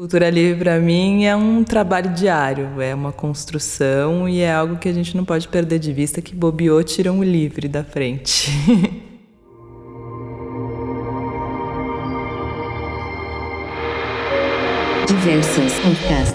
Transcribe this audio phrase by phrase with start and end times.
[0.00, 4.88] Cultura livre para mim é um trabalho diário, é uma construção e é algo que
[4.88, 8.50] a gente não pode perder de vista que bobeou tiram o livre da frente.
[15.06, 16.34] Diversas Podcast.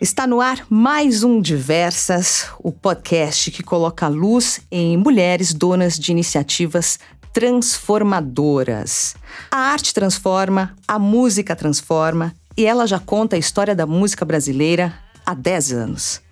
[0.00, 6.10] Está no ar mais um Diversas, o podcast que coloca luz em mulheres donas de
[6.10, 6.98] iniciativas
[7.32, 9.14] transformadoras.
[9.48, 14.94] A arte transforma, a música transforma e ela já conta a história da música brasileira
[15.24, 16.26] há 10 anos.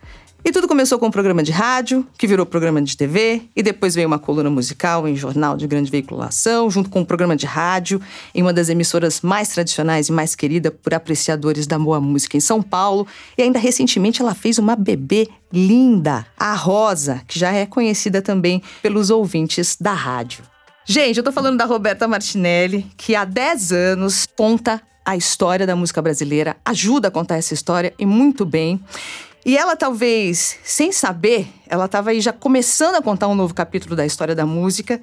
[0.47, 3.95] E tudo começou com um programa de rádio, que virou programa de TV, e depois
[3.95, 7.99] veio uma coluna musical em jornal de grande veiculação, junto com um programa de rádio
[8.35, 12.41] em uma das emissoras mais tradicionais e mais querida por apreciadores da boa música em
[12.41, 13.07] São Paulo.
[13.39, 18.63] E ainda recentemente ela fez uma bebê linda, a Rosa, que já é conhecida também
[18.83, 20.45] pelos ouvintes da rádio.
[20.85, 25.77] Gente, eu tô falando da Roberta Martinelli, que há 10 anos conta a história da
[25.77, 28.81] música brasileira, ajuda a contar essa história e muito bem.
[29.47, 33.95] E ela talvez, sem saber, ela estava aí já começando a contar um novo capítulo
[33.95, 34.99] da história da música.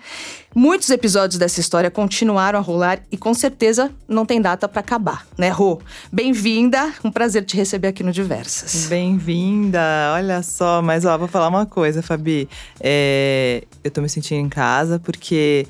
[0.55, 5.27] Muitos episódios dessa história continuaram a rolar e com certeza não tem data para acabar,
[5.37, 5.79] né, Rô?
[6.11, 8.87] Bem-vinda, um prazer te receber aqui no Diversas.
[8.87, 9.79] Bem-vinda,
[10.15, 12.49] olha só, mas ó, vou falar uma coisa, Fabi.
[12.79, 15.67] É, eu tô me sentindo em casa porque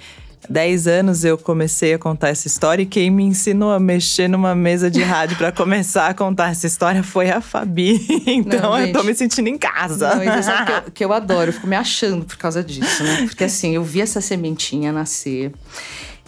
[0.50, 4.56] 10 anos eu comecei a contar essa história e quem me ensinou a mexer numa
[4.56, 8.02] mesa de rádio para começar a contar essa história foi a Fabi.
[8.32, 10.16] Então não, eu tô me sentindo em casa.
[10.16, 13.04] Não, isso é que eu, que eu adoro, eu fico me achando por causa disso,
[13.04, 13.24] né?
[13.28, 15.52] Porque assim, eu vi essa sementinha nascer,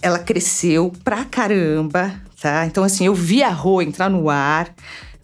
[0.02, 2.66] ela cresceu pra caramba, tá?
[2.66, 4.74] Então assim, eu vi a Rô entrar no ar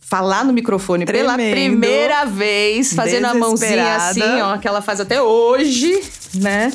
[0.09, 4.99] falar no microfone Tremendo, pela primeira vez, fazendo a mãozinha assim, ó, que ela faz
[4.99, 6.01] até hoje,
[6.33, 6.71] né?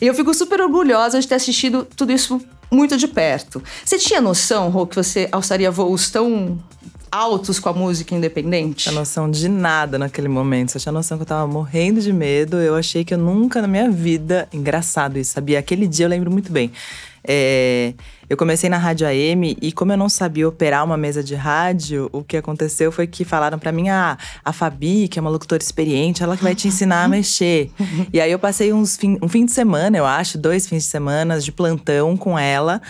[0.00, 2.40] E eu fico super orgulhosa de ter assistido tudo isso
[2.70, 3.62] muito de perto.
[3.84, 6.58] Você tinha noção, Rô, que você alçaria voos tão
[7.10, 8.84] altos com a música independente?
[8.84, 10.72] Tinha noção de nada naquele momento.
[10.72, 12.56] Só tinha noção que eu tava morrendo de medo.
[12.58, 14.48] Eu achei que eu nunca na minha vida.
[14.52, 15.58] Engraçado isso, sabia?
[15.58, 16.72] Aquele dia eu lembro muito bem.
[17.26, 17.94] É,
[18.28, 22.08] eu comecei na rádio AM e como eu não sabia operar uma mesa de rádio,
[22.12, 25.62] o que aconteceu foi que falaram para mim, ah, a Fabi, que é uma locutora
[25.62, 27.70] experiente, ela que vai te ensinar a mexer.
[28.12, 30.88] e aí eu passei uns fim, um fim de semana, eu acho, dois fins de
[30.88, 32.80] semana de plantão com ela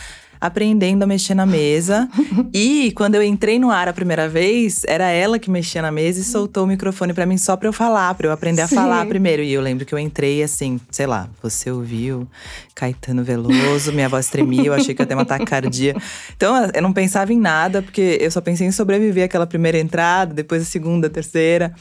[0.40, 2.08] aprendendo a mexer na mesa.
[2.52, 6.20] e quando eu entrei no ar a primeira vez, era ela que mexia na mesa
[6.20, 8.76] e soltou o microfone para mim só para eu falar, para eu aprender Sim.
[8.76, 9.42] a falar primeiro.
[9.42, 12.28] E eu lembro que eu entrei assim, sei lá, você ouviu
[12.74, 15.96] Caetano Veloso, minha voz tremia, eu achei que ia ter uma taquicardia.
[16.36, 20.34] Então eu não pensava em nada, porque eu só pensei em sobreviver aquela primeira entrada,
[20.34, 21.74] depois a segunda, a terceira.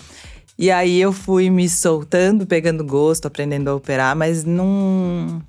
[0.58, 5.42] E aí eu fui me soltando, pegando gosto, aprendendo a operar, mas não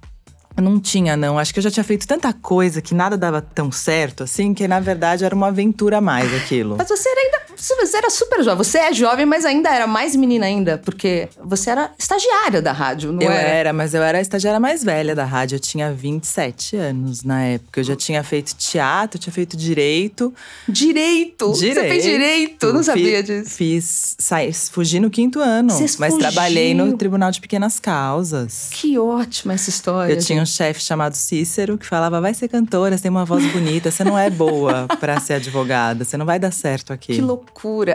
[0.63, 1.39] não tinha, não.
[1.39, 4.67] Acho que eu já tinha feito tanta coisa que nada dava tão certo, assim, que
[4.67, 6.77] na verdade era uma aventura a mais aquilo.
[6.77, 7.46] Mas você era ainda.
[7.57, 8.59] Você era super jovem.
[8.65, 13.13] Você é jovem, mas ainda era mais menina ainda, porque você era estagiária da rádio,
[13.13, 13.43] não eu era?
[13.43, 15.57] Eu era, mas eu era a estagiária mais velha da rádio.
[15.57, 17.81] Eu tinha 27 anos na época.
[17.81, 20.33] Eu já tinha feito teatro, tinha feito direito.
[20.69, 21.53] Direito?
[21.53, 21.81] Direito.
[21.81, 22.67] Você fez direito?
[22.67, 23.51] Eu não sabia disso.
[23.51, 24.17] Fiz.
[24.19, 25.71] Saí, fugi no quinto ano.
[25.71, 26.19] Você mas fugiu.
[26.19, 28.69] trabalhei no Tribunal de Pequenas Causas.
[28.71, 30.13] Que ótima essa história.
[30.13, 33.45] Eu tinha um chefe chamado Cícero que falava: vai ser cantora, você tem uma voz
[33.53, 37.15] bonita, você não é boa para ser advogada, você não vai dar certo aqui.
[37.15, 37.46] Que loucura.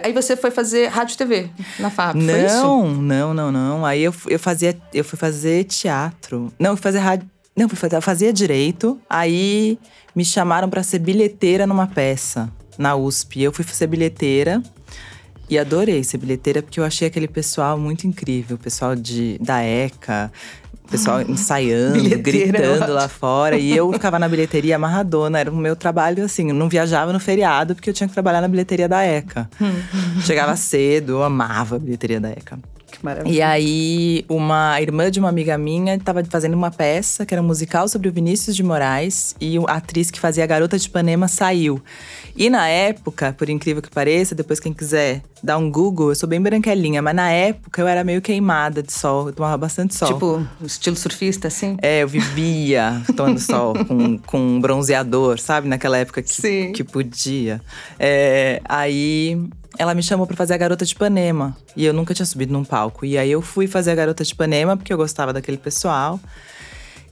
[0.03, 2.63] Aí você foi fazer rádio e TV na FAP, não, foi isso?
[3.01, 6.51] Não, não, não, Aí eu, eu fazia, eu fui fazer teatro.
[6.59, 7.29] Não, eu fui fazer rádio.
[7.55, 8.99] Não, eu fazia direito.
[9.09, 9.77] Aí
[10.15, 13.41] me chamaram para ser bilheteira numa peça na USP.
[13.41, 14.61] Eu fui ser bilheteira.
[15.49, 19.61] E adorei ser bilheteira porque eu achei aquele pessoal muito incrível, o pessoal de, da
[19.61, 20.31] ECA,
[20.91, 23.57] pessoal ensaiando, gritando lá fora.
[23.57, 25.39] E eu ficava na bilheteria amarradona.
[25.39, 26.49] Era o meu trabalho, assim.
[26.49, 29.49] Eu não viajava no feriado, porque eu tinha que trabalhar na bilheteria da ECA.
[30.25, 32.59] Chegava cedo, eu amava a bilheteria da ECA.
[33.01, 33.33] Maravilha.
[33.33, 37.45] E aí, uma irmã de uma amiga minha estava fazendo uma peça, que era um
[37.45, 39.35] musical sobre o Vinícius de Moraes.
[39.39, 41.81] E a atriz que fazia a Garota de Ipanema saiu.
[42.35, 46.29] E na época, por incrível que pareça, depois quem quiser dar um Google, eu sou
[46.29, 50.13] bem branquelinha, mas na época eu era meio queimada de sol, eu tomava bastante sol.
[50.13, 51.77] Tipo, estilo surfista, assim?
[51.81, 55.67] É, eu vivia tomando sol com, com um bronzeador, sabe?
[55.67, 56.71] Naquela época que, Sim.
[56.73, 57.61] que podia.
[57.99, 61.55] É, aí ela me chamou para fazer a Garota de Ipanema.
[61.75, 63.05] E eu nunca tinha subido num palco.
[63.05, 66.19] E aí eu fui fazer a Garota de Ipanema porque eu gostava daquele pessoal.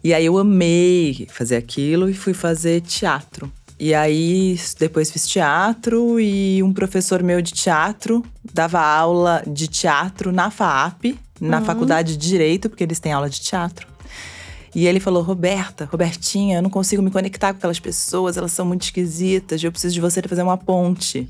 [0.03, 3.51] E aí eu amei fazer aquilo e fui fazer teatro.
[3.79, 10.33] E aí depois fiz teatro e um professor meu de teatro dava aula de teatro
[10.33, 11.65] na FAAP, na uhum.
[11.65, 13.87] faculdade de Direito, porque eles têm aula de teatro.
[14.75, 18.65] E ele falou: Roberta, Robertinha, eu não consigo me conectar com aquelas pessoas, elas são
[18.65, 21.27] muito esquisitas, eu preciso de você fazer uma ponte.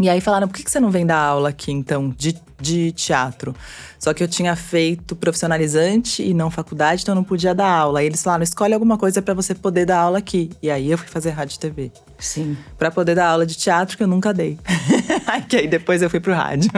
[0.00, 3.54] E aí falaram, por que você não vem dar aula aqui, então, de, de teatro?
[3.98, 8.00] Só que eu tinha feito profissionalizante e não faculdade, então eu não podia dar aula.
[8.00, 10.50] Aí eles falaram, escolhe alguma coisa para você poder dar aula aqui.
[10.62, 11.92] E aí eu fui fazer rádio e TV.
[12.22, 12.56] Sim.
[12.78, 14.58] Pra poder dar aula de teatro, que eu nunca dei.
[15.48, 16.70] que aí depois eu fui pro rádio.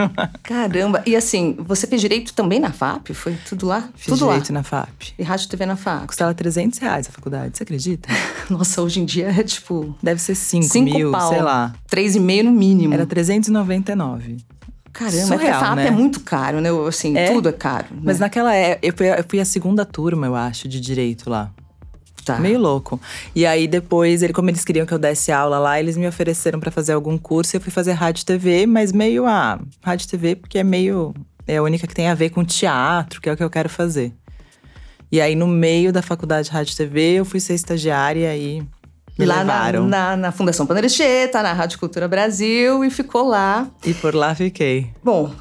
[0.43, 1.03] Caramba!
[1.05, 3.09] E assim, você fez direito também na FAP?
[3.13, 3.89] Foi tudo lá?
[3.95, 4.59] Fiz tudo direito lá.
[4.59, 5.13] na FAP.
[5.19, 6.07] E rádio TV na FAP.
[6.07, 8.09] Custava 300 reais a faculdade, você acredita?
[8.49, 9.95] Nossa, hoje em dia é tipo.
[10.01, 11.29] Deve ser 5 Cinco mil, pau.
[11.29, 11.73] sei lá.
[11.87, 12.93] Três e meio no mínimo.
[12.93, 14.37] Era 399.
[14.91, 15.87] Caramba, é surreal, porque a FAP né?
[15.87, 16.69] é muito caro, né?
[16.87, 17.31] Assim, É.
[17.33, 17.87] tudo é caro.
[17.91, 17.99] né?
[18.03, 21.51] Mas naquela época, eu fui a segunda turma, eu acho, de direito lá.
[22.25, 22.39] Tá.
[22.39, 22.99] Meio louco.
[23.33, 26.59] E aí depois, ele, como eles queriam que eu desse aula lá, eles me ofereceram
[26.59, 30.09] pra fazer algum curso e eu fui fazer rádio TV, mas meio a rádio e
[30.09, 31.13] TV porque é meio
[31.47, 33.69] é a única que tem a ver com teatro, que é o que eu quero
[33.69, 34.11] fazer.
[35.11, 38.63] E aí no meio da faculdade de rádio TV, eu fui ser estagiária e
[39.17, 39.87] me lá na, levaram.
[39.87, 43.67] na, na Fundação Panarecheta, na Rádio Cultura Brasil, e ficou lá.
[43.85, 44.91] E por lá fiquei.
[45.03, 45.31] Bom,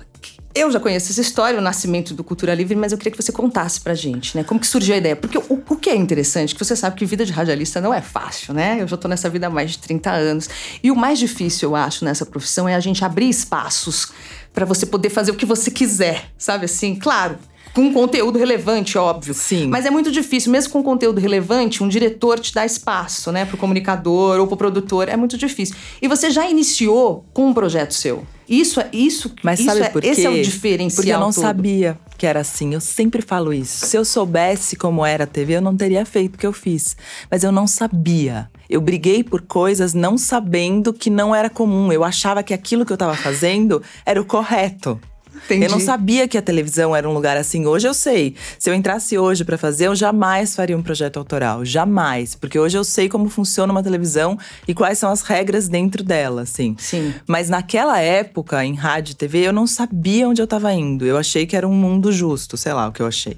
[0.55, 3.33] eu já conheço essa história, o nascimento do Cultura Livre, mas eu queria que você
[3.33, 4.45] contasse pra gente, né?
[4.45, 5.17] Como que surgiu a ideia?
[5.17, 8.01] Porque o, o que é interessante, que você sabe que vida de radialista não é
[8.01, 8.79] fácil, né?
[8.81, 10.49] Eu já tô nessa vida há mais de 30 anos.
[10.83, 14.13] E o mais difícil, eu acho, nessa profissão é a gente abrir espaços
[14.53, 16.95] pra você poder fazer o que você quiser, sabe assim?
[16.95, 17.37] Claro.
[17.75, 19.35] Com conteúdo relevante, óbvio.
[19.35, 19.67] Sim.
[19.67, 23.57] Mas é muito difícil, mesmo com conteúdo relevante, um diretor te dá espaço, né, pro
[23.57, 25.09] comunicador ou pro produtor.
[25.09, 25.75] É muito difícil.
[26.01, 28.25] E você já iniciou com um projeto seu.
[28.49, 29.35] Isso é isso.
[29.43, 30.09] Mas isso sabe é, por quê?
[30.09, 30.97] Esse é o diferencial.
[30.97, 31.43] Porque eu não todo.
[31.43, 32.75] sabia que era assim.
[32.75, 33.87] Eu sempre falo isso.
[33.87, 36.97] Se eu soubesse como era a TV, eu não teria feito o que eu fiz.
[37.31, 38.49] Mas eu não sabia.
[38.69, 41.93] Eu briguei por coisas não sabendo que não era comum.
[41.93, 45.01] Eu achava que aquilo que eu estava fazendo era o correto.
[45.45, 45.65] Entendi.
[45.65, 47.67] Eu não sabia que a televisão era um lugar assim.
[47.67, 48.35] Hoje eu sei.
[48.59, 51.65] Se eu entrasse hoje pra fazer, eu jamais faria um projeto autoral.
[51.65, 52.35] Jamais.
[52.35, 56.43] Porque hoje eu sei como funciona uma televisão e quais são as regras dentro dela,
[56.43, 56.77] assim.
[56.79, 57.15] Sim.
[57.27, 61.05] Mas naquela época, em rádio e TV, eu não sabia onde eu tava indo.
[61.05, 63.37] Eu achei que era um mundo justo, sei lá o que eu achei.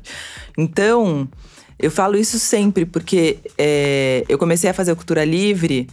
[0.57, 1.29] Então,
[1.79, 5.89] eu falo isso sempre, porque é, eu comecei a fazer Cultura Livre,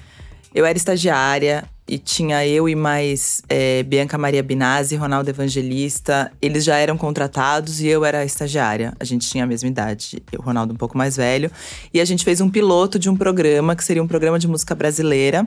[0.54, 6.31] eu era estagiária e tinha eu e mais é, Bianca Maria Binazzi, Ronaldo Evangelista.
[6.41, 8.94] Eles já eram contratados e eu era estagiária.
[9.00, 11.51] A gente tinha a mesma idade, o Ronaldo um pouco mais velho.
[11.94, 14.74] E a gente fez um piloto de um programa, que seria um programa de música
[14.74, 15.45] brasileira.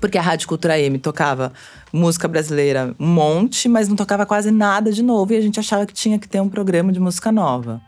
[0.00, 1.52] Porque a Rádio Cultura M tocava
[1.92, 5.32] música brasileira um monte, mas não tocava quase nada de novo.
[5.32, 7.80] E a gente achava que tinha que ter um programa de música nova.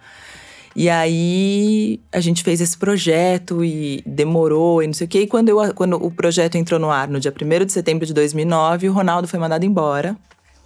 [0.78, 5.20] E aí a gente fez esse projeto e demorou e não sei o quê.
[5.20, 8.12] E quando, eu, quando o projeto entrou no ar no dia 1 de setembro de
[8.12, 10.14] 2009, o Ronaldo foi mandado embora.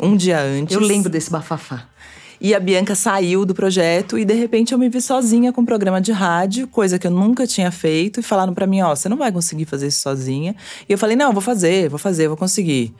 [0.00, 0.74] Um dia antes.
[0.74, 1.86] Eu lembro desse bafafá.
[2.40, 5.64] E a Bianca saiu do projeto e de repente eu me vi sozinha com um
[5.64, 9.08] programa de rádio, coisa que eu nunca tinha feito, e falaram pra mim, ó, você
[9.08, 10.56] não vai conseguir fazer isso sozinha.
[10.88, 12.92] E eu falei, não, vou fazer, vou fazer, vou conseguir.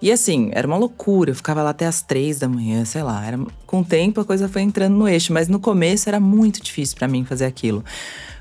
[0.00, 3.24] E assim, era uma loucura, eu ficava lá até as três da manhã, sei lá.
[3.24, 6.62] Era, com o tempo a coisa foi entrando no eixo, mas no começo era muito
[6.62, 7.84] difícil pra mim fazer aquilo.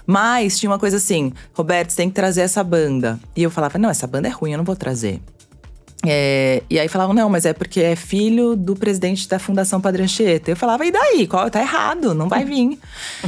[0.06, 3.20] Mas tinha uma coisa assim, Roberto, você tem que trazer essa banda.
[3.36, 5.22] E eu falava, não, essa banda é ruim, eu não vou trazer.
[6.06, 10.04] É, e aí falavam, não, mas é porque é filho do presidente da Fundação Padre
[10.04, 10.52] Anchieta.
[10.52, 11.26] Eu falava, e daí?
[11.26, 12.78] Qual, tá errado, não vai vir.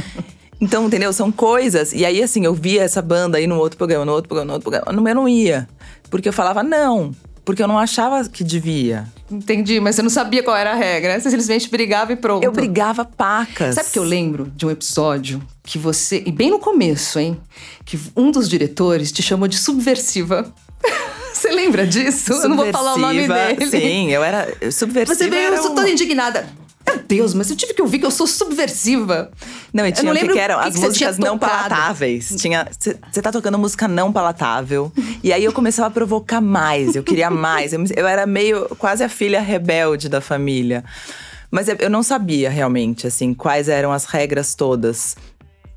[0.60, 1.12] então, entendeu?
[1.12, 1.92] São coisas.
[1.92, 4.52] E aí, assim, eu via essa banda aí no outro programa, no outro programa, no
[4.54, 5.00] outro programa.
[5.00, 5.68] Meu não ia.
[6.08, 7.12] Porque eu falava, não.
[7.48, 9.06] Porque eu não achava que devia.
[9.30, 11.14] Entendi, mas você não sabia qual era a regra.
[11.14, 11.18] né?
[11.18, 12.44] Você simplesmente brigava e pronto.
[12.44, 13.74] Eu brigava pacas.
[13.74, 16.22] Sabe que eu lembro de um episódio que você.
[16.26, 17.40] E bem no começo, hein?
[17.86, 20.52] Que um dos diretores te chamou de subversiva.
[21.32, 22.34] Você lembra disso?
[22.34, 23.66] Eu não vou falar o nome dele.
[23.70, 25.14] Sim, eu era subversiva.
[25.14, 26.46] Você veio, eu sou um- toda indignada.
[26.88, 29.30] Meu Deus, mas eu tive que ouvir que eu sou subversiva.
[29.72, 31.38] Não, e Eu tinha não o que, lembro que eram que as que músicas não
[31.38, 31.68] tocado.
[31.68, 32.34] palatáveis.
[32.38, 32.66] Tinha.
[32.78, 34.92] Você tá tocando música não palatável.
[35.22, 37.72] e aí eu começava a provocar mais, eu queria mais.
[37.72, 40.84] Eu, eu era meio quase a filha rebelde da família.
[41.50, 45.16] Mas eu- eu não sabia realmente, assim, quais eram as regras todas.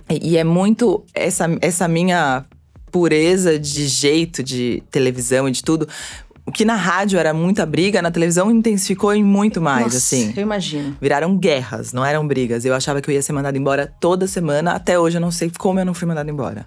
[0.10, 2.44] E, e é muito essa, essa minha
[2.91, 5.88] pureza de jeito de televisão e de tudo.
[6.45, 10.33] O que na rádio era muita briga, na televisão intensificou em muito mais, Nossa, assim.
[10.36, 10.98] Eu imagino.
[11.00, 12.65] Viraram guerras, não eram brigas.
[12.65, 14.71] Eu achava que eu ia ser mandada embora toda semana.
[14.71, 16.65] Até hoje eu não sei como eu não fui mandada embora.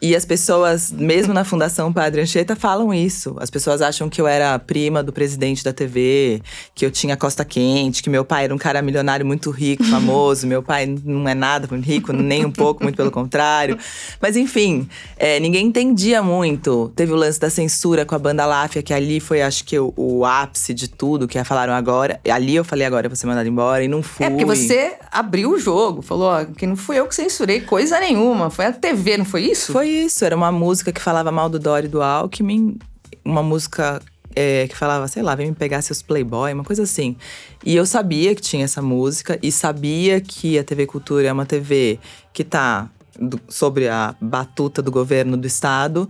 [0.00, 3.36] E as pessoas, mesmo na Fundação Padre Anchieta, falam isso.
[3.38, 6.42] As pessoas acham que eu era prima do presidente da TV,
[6.74, 10.46] que eu tinha costa quente, que meu pai era um cara milionário muito rico, famoso.
[10.46, 13.78] meu pai não é nada rico, nem um pouco, muito pelo contrário.
[14.20, 16.92] Mas enfim, é, ninguém entendia muito.
[16.94, 19.92] Teve o lance da censura com a banda Láfia, que ali foi, acho que, o,
[19.96, 22.20] o ápice de tudo, que falaram agora.
[22.30, 24.26] Ali eu falei agora, eu vou ser mandada embora, e não fui.
[24.26, 27.98] É porque você abriu o jogo, falou, ó, que não fui eu que censurei coisa
[28.00, 29.63] nenhuma, foi a TV, não foi isso?
[29.72, 32.78] Foi isso, era uma música que falava mal do e do Alckmin,
[33.24, 34.00] uma música
[34.34, 37.16] é, que falava, sei lá, vem me pegar seus Playboy, uma coisa assim.
[37.64, 41.46] E eu sabia que tinha essa música e sabia que a TV Cultura é uma
[41.46, 41.98] TV
[42.32, 46.08] que tá do, sobre a batuta do governo do estado.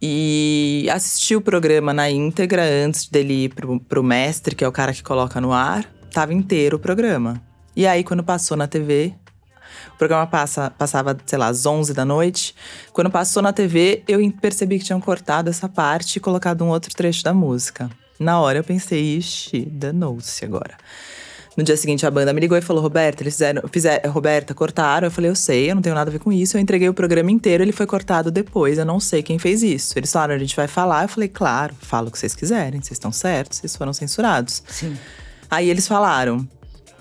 [0.00, 4.72] E assisti o programa na íntegra antes dele ir pro, pro mestre, que é o
[4.72, 5.84] cara que coloca no ar.
[6.12, 7.42] Tava inteiro o programa.
[7.74, 9.14] E aí, quando passou na TV,
[9.96, 12.54] o programa passa, passava, sei lá, às 11 da noite.
[12.92, 16.94] Quando passou na TV, eu percebi que tinham cortado essa parte e colocado um outro
[16.94, 17.90] trecho da música.
[18.20, 20.76] Na hora eu pensei, ixi, danou-se agora.
[21.56, 24.12] No dia seguinte, a banda me ligou e falou: Roberta, eles fizeram, fizeram.
[24.12, 25.06] Roberta, cortaram.
[25.06, 26.58] Eu falei: Eu sei, eu não tenho nada a ver com isso.
[26.58, 28.76] Eu entreguei o programa inteiro, ele foi cortado depois.
[28.76, 29.98] Eu não sei quem fez isso.
[29.98, 31.04] Eles falaram: A gente vai falar.
[31.04, 34.62] Eu falei: Claro, fala o que vocês quiserem, vocês estão certos, vocês foram censurados.
[34.68, 34.94] Sim.
[35.50, 36.46] Aí eles falaram.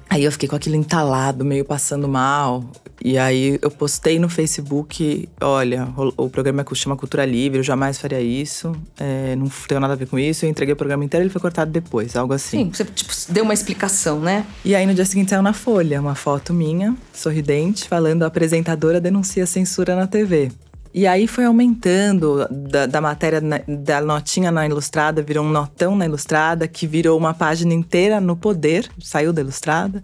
[0.09, 2.63] Aí eu fiquei com aquilo entalado, meio passando mal.
[3.03, 7.99] E aí eu postei no Facebook, olha, o, o programa chama Cultura Livre, eu jamais
[7.99, 10.45] faria isso, é, não tenho nada a ver com isso.
[10.45, 12.65] Eu entreguei o programa inteiro, ele foi cortado depois, algo assim.
[12.65, 14.45] Sim, você tipo, deu uma explicação, né?
[14.63, 19.01] E aí no dia seguinte saiu na Folha uma foto minha, sorridente, falando a apresentadora
[19.01, 20.51] denuncia censura na TV.
[20.97, 25.93] E aí foi aumentando da, da matéria, na, da notinha na Ilustrada, virou um notão
[25.93, 30.01] na Ilustrada, que virou uma página inteira no Poder, saiu da Ilustrada.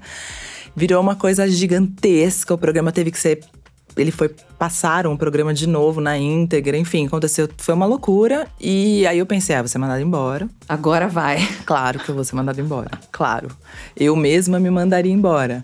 [0.75, 3.39] Virou uma coisa gigantesca, o programa teve que ser
[3.95, 9.07] ele foi passaram o programa de novo na íntegra, enfim, aconteceu, foi uma loucura e
[9.07, 10.49] aí eu pensei, ah, vou ser mandado embora.
[10.67, 11.37] Agora vai.
[11.65, 12.91] Claro que eu vou ser mandado embora.
[13.13, 13.47] Claro.
[13.95, 15.63] Eu mesma me mandaria embora.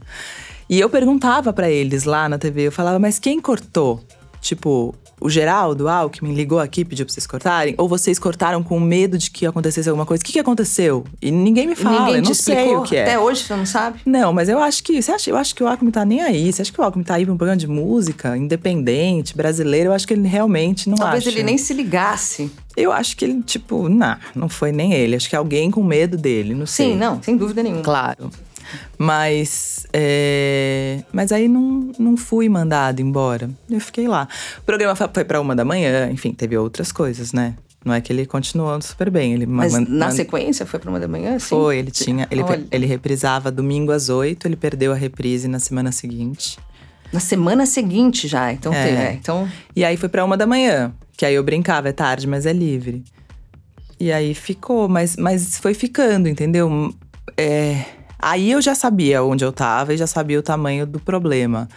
[0.69, 4.01] E eu perguntava para eles lá na TV, eu falava, mas quem cortou?
[4.41, 7.74] Tipo, o Geraldo Alckmin ligou aqui e pediu pra vocês cortarem?
[7.77, 10.21] Ou vocês cortaram com medo de que acontecesse alguma coisa?
[10.21, 11.03] O que, que aconteceu?
[11.21, 13.03] E ninguém me fala, ninguém eu não sei o que é.
[13.03, 14.00] Até hoje você não sabe?
[14.05, 15.01] Não, mas eu acho que.
[15.01, 16.51] Você acha, eu acho que o Alckmin tá nem aí.
[16.51, 19.89] Você acha que o Alckmin tá aí pra um programa de música, independente, brasileiro?
[19.89, 21.36] Eu acho que ele realmente não Talvez acha.
[21.36, 22.51] ele nem se ligasse.
[22.75, 25.15] Eu acho que ele, tipo, não, não foi nem ele.
[25.15, 26.91] Acho que alguém com medo dele, não sei.
[26.91, 27.81] Sim, não, sem dúvida nenhuma.
[27.81, 28.29] Claro.
[28.97, 31.03] Mas, é...
[31.12, 33.50] mas aí não, não fui mandada embora.
[33.69, 34.27] Eu fiquei lá.
[34.59, 37.55] O programa foi para uma da manhã, enfim, teve outras coisas, né?
[37.86, 39.33] Não é que ele continuou super bem.
[39.33, 40.12] Ele Mas man, na man...
[40.12, 41.39] sequência foi para uma da manhã?
[41.39, 41.50] Sim?
[41.50, 42.27] Foi, ele tinha.
[42.29, 46.59] Ele, ele reprisava domingo às oito, ele perdeu a reprise na semana seguinte.
[47.13, 48.83] Na semana seguinte já, então é.
[48.83, 48.97] teve.
[48.97, 49.50] É, então...
[49.74, 52.51] E aí foi para uma da manhã, que aí eu brincava, é tarde, mas é
[52.51, 53.03] livre.
[54.00, 56.93] E aí ficou, mas, mas foi ficando, entendeu?
[57.38, 57.86] É,
[58.19, 61.67] Aí eu já sabia onde eu tava e já sabia o tamanho do problema.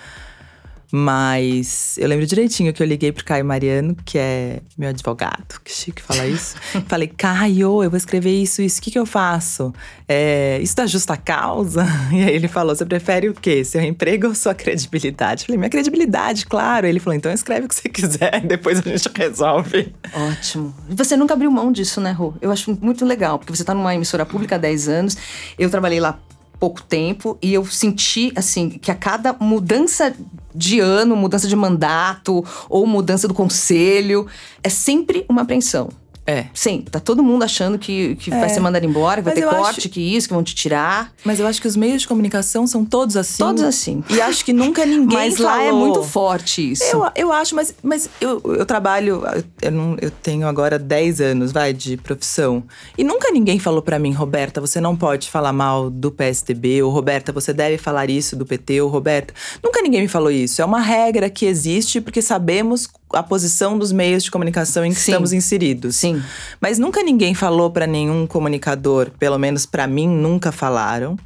[0.92, 5.72] Mas eu lembro direitinho que eu liguei pro Caio Mariano, que é meu advogado, que
[5.72, 6.56] chique falar isso.
[6.88, 9.72] Falei, Caio, eu vou escrever isso, isso, o que, que eu faço?
[10.08, 11.86] É, isso da justa causa?
[12.10, 13.64] E aí ele falou: você prefere o quê?
[13.64, 15.44] Seu emprego ou sua credibilidade?
[15.44, 16.86] Falei, minha credibilidade, claro.
[16.86, 19.94] Ele falou: então escreve o que você quiser, depois a gente resolve.
[20.12, 20.74] Ótimo.
[20.88, 22.34] Você nunca abriu mão disso, né, Rô?
[22.40, 25.16] Eu acho muito legal, porque você tá numa emissora pública há 10 anos.
[25.58, 26.18] Eu trabalhei lá
[26.60, 30.14] pouco tempo e eu senti assim que a cada mudança
[30.54, 34.26] de ano, mudança de mandato ou mudança do conselho,
[34.62, 35.88] é sempre uma apreensão.
[36.26, 36.46] É.
[36.54, 38.38] Sim, tá todo mundo achando que, que é.
[38.38, 39.88] vai ser mandado embora, que vai Mas ter corte, acho...
[39.88, 41.12] que isso, que vão te tirar.
[41.24, 43.38] Mas eu acho que os meios de comunicação são todos assim.
[43.38, 44.04] Todos assim.
[44.08, 45.52] E acho que nunca ninguém Mas falou.
[45.52, 46.84] lá é muito forte isso.
[46.84, 49.22] Eu, eu acho, mas, mas eu, eu trabalho,
[49.60, 52.62] eu, não, eu tenho agora 10 anos, vai, de profissão.
[52.96, 56.92] E nunca ninguém falou para mim, Roberta, você não pode falar mal do PSDB, ou
[56.92, 59.34] Roberta, você deve falar isso do PT, ou Roberta.
[59.62, 60.62] Nunca ninguém me falou isso.
[60.62, 65.00] É uma regra que existe porque sabemos a posição dos meios de comunicação em que
[65.00, 65.12] Sim.
[65.12, 65.96] estamos inseridos.
[65.96, 66.22] Sim.
[66.60, 71.18] Mas nunca ninguém falou para nenhum comunicador, pelo menos para mim nunca falaram,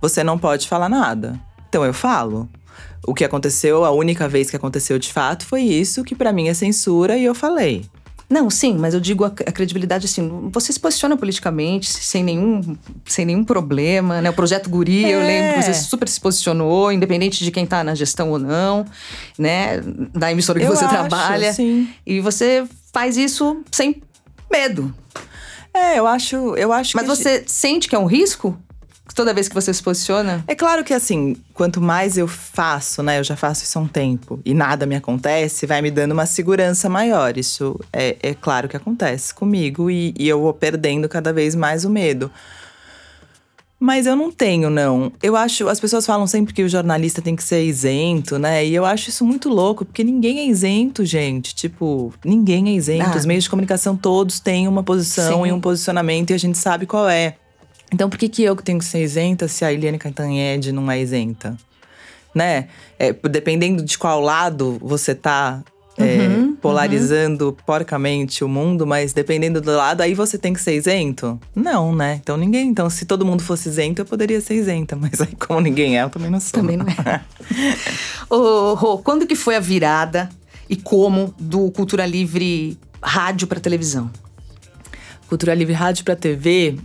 [0.00, 1.38] você não pode falar nada.
[1.68, 2.48] Então eu falo.
[3.06, 6.48] O que aconteceu, a única vez que aconteceu de fato foi isso, que para mim
[6.48, 7.84] é censura e eu falei.
[8.28, 12.76] Não, sim, mas eu digo a, a, credibilidade assim, você se posiciona politicamente sem nenhum,
[13.04, 14.30] sem nenhum problema, né?
[14.30, 15.14] O projeto Guri, é.
[15.14, 18.84] eu lembro, você super se posicionou, independente de quem tá na gestão ou não,
[19.38, 19.80] né?
[20.14, 21.52] Da emissora que eu você acho, trabalha.
[21.52, 21.88] Sim.
[22.06, 24.02] E você faz isso sem
[24.50, 24.94] medo.
[25.72, 28.56] É, eu acho, eu acho Mas você sente que é um risco?
[29.14, 30.44] Toda vez que você se posiciona?
[30.46, 33.18] É claro que assim, quanto mais eu faço, né?
[33.18, 36.26] Eu já faço isso há um tempo e nada me acontece, vai me dando uma
[36.26, 37.38] segurança maior.
[37.38, 41.84] Isso é, é claro que acontece comigo e, e eu vou perdendo cada vez mais
[41.84, 42.30] o medo.
[43.78, 45.12] Mas eu não tenho, não.
[45.22, 45.68] Eu acho.
[45.68, 48.64] As pessoas falam sempre que o jornalista tem que ser isento, né?
[48.64, 51.54] E eu acho isso muito louco, porque ninguém é isento, gente.
[51.54, 53.10] Tipo, ninguém é isento.
[53.12, 53.16] Ah.
[53.16, 55.48] Os meios de comunicação todos têm uma posição Sim.
[55.48, 57.36] e um posicionamento e a gente sabe qual é.
[57.92, 61.00] Então por que, que eu tenho que ser isenta se a Eliane Cantanhede não é
[61.00, 61.56] isenta?
[62.34, 62.68] Né?
[62.98, 65.62] É, dependendo de qual lado você tá.
[65.96, 66.56] É, uhum.
[66.56, 67.56] polarizando uhum.
[67.64, 71.38] porcamente o mundo, mas dependendo do lado, aí você tem que ser isento?
[71.54, 72.18] Não, né?
[72.20, 72.66] Então ninguém.
[72.66, 74.96] Então, se todo mundo fosse isento, eu poderia ser isenta.
[75.00, 76.60] Mas aí, como ninguém é, eu também não sou.
[76.60, 77.20] Também não é.
[78.28, 80.28] Ô, Rô, quando que foi a virada
[80.68, 84.10] e como do Cultura Livre rádio para televisão?
[85.28, 86.76] Cultura Livre Rádio para TV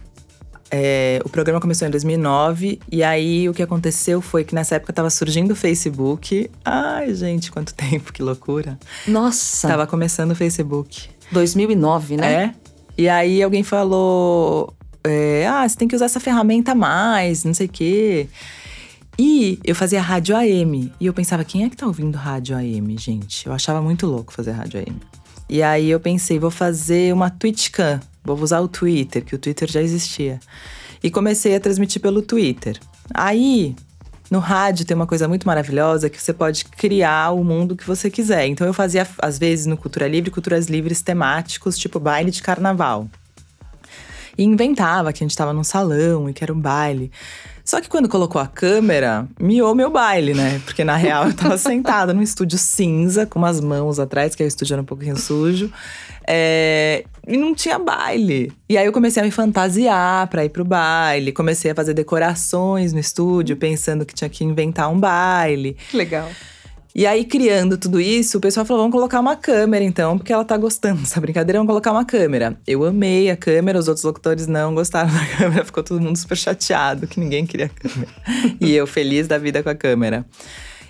[0.71, 4.93] é, o programa começou em 2009 e aí o que aconteceu foi que nessa época
[4.93, 6.49] tava surgindo o Facebook.
[6.63, 8.77] Ai, gente, quanto tempo, que loucura.
[9.07, 9.67] Nossa!
[9.67, 11.09] Tava começando o Facebook.
[11.31, 12.33] 2009, né?
[12.43, 12.53] É.
[12.97, 14.73] E aí alguém falou:
[15.03, 18.27] é, Ah, você tem que usar essa ferramenta mais, não sei o quê.
[19.17, 20.91] E eu fazia rádio AM.
[20.99, 23.47] E eu pensava: quem é que tá ouvindo rádio AM, gente?
[23.47, 24.99] Eu achava muito louco fazer rádio AM.
[25.49, 27.99] E aí eu pensei: vou fazer uma Twitchcam
[28.35, 30.39] vou usar o Twitter, que o Twitter já existia.
[31.01, 32.77] E comecei a transmitir pelo Twitter.
[33.13, 33.75] Aí,
[34.29, 38.09] no rádio tem uma coisa muito maravilhosa que você pode criar o mundo que você
[38.09, 38.47] quiser.
[38.47, 43.07] Então eu fazia, às vezes, no Cultura Livre, culturas livres temáticos, tipo baile de carnaval.
[44.37, 47.11] E inventava que a gente estava num salão e que era um baile.
[47.69, 50.59] Só que quando colocou a câmera, miou meu baile, né?
[50.65, 54.47] Porque na real eu tava sentada num estúdio cinza, com umas mãos atrás, que o
[54.47, 55.71] estúdio era um pouquinho sujo.
[56.27, 58.51] É, e não tinha baile.
[58.67, 61.31] E aí eu comecei a me fantasiar pra ir pro baile.
[61.31, 65.77] Comecei a fazer decorações no estúdio, pensando que tinha que inventar um baile.
[65.93, 66.27] Legal.
[66.99, 70.43] E aí, criando tudo isso, o pessoal falou: vamos colocar uma câmera então, porque ela
[70.43, 72.59] tá gostando dessa brincadeira, vamos colocar uma câmera.
[72.67, 76.35] Eu amei a câmera, os outros locutores não gostaram da câmera, ficou todo mundo super
[76.35, 78.11] chateado que ninguém queria a câmera.
[78.59, 80.25] e eu feliz da vida com a câmera.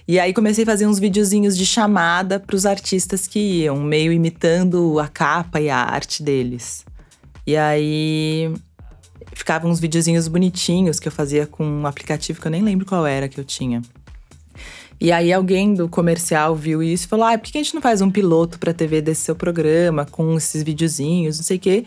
[0.07, 4.11] E aí comecei a fazer uns videozinhos de chamada para os artistas que iam, meio
[4.11, 6.83] imitando a capa e a arte deles.
[7.45, 8.51] E aí
[9.31, 13.05] ficavam uns videozinhos bonitinhos que eu fazia com um aplicativo que eu nem lembro qual
[13.05, 13.83] era que eu tinha.
[14.99, 17.81] E aí alguém do comercial viu isso e falou: "Ah, por que a gente não
[17.81, 21.85] faz um piloto para TV desse seu programa com esses videozinhos, não sei o quê?"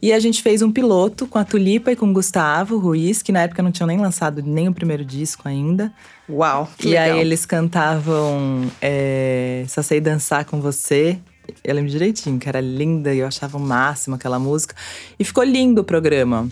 [0.00, 3.32] E a gente fez um piloto com a Tulipa e com o Gustavo Ruiz, que
[3.32, 5.92] na época não tinham nem lançado nem o primeiro disco ainda.
[6.28, 6.68] Uau!
[6.80, 7.04] e legal.
[7.04, 11.18] aí eles cantavam é, Só Sei Dançar com Você.
[11.62, 14.74] Eu lembro direitinho, que era linda e eu achava o máximo aquela música.
[15.18, 16.48] E ficou lindo o programa.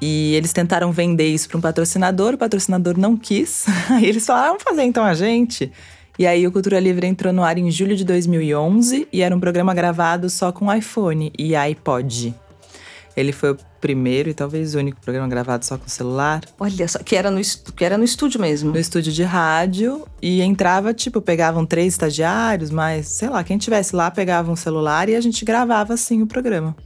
[0.00, 3.66] E eles tentaram vender isso para um patrocinador, o patrocinador não quis.
[3.90, 5.72] Aí eles falaram, ah, vamos fazer então a gente.
[6.18, 9.38] E aí o Cultura Livre entrou no ar em julho de 2011 e era um
[9.38, 12.34] programa gravado só com iPhone e iPod.
[13.16, 16.40] Ele foi o primeiro e talvez o único programa gravado só com celular.
[16.58, 18.72] Olha só, que era no, que era no estúdio mesmo.
[18.72, 20.06] No estúdio de rádio.
[20.20, 25.08] E entrava, tipo, pegavam três estagiários, mas sei lá, quem tivesse lá pegava um celular
[25.08, 26.76] e a gente gravava assim o programa.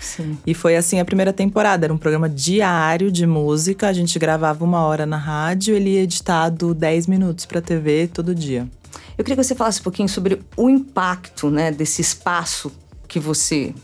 [0.00, 0.38] Sim.
[0.46, 1.86] E foi assim a primeira temporada.
[1.86, 3.88] Era um programa diário de música.
[3.88, 8.34] A gente gravava uma hora na rádio, ele ia editado 10 minutos para TV todo
[8.34, 8.68] dia.
[9.16, 12.70] Eu queria que você falasse um pouquinho sobre o impacto né, desse espaço
[13.08, 13.74] que você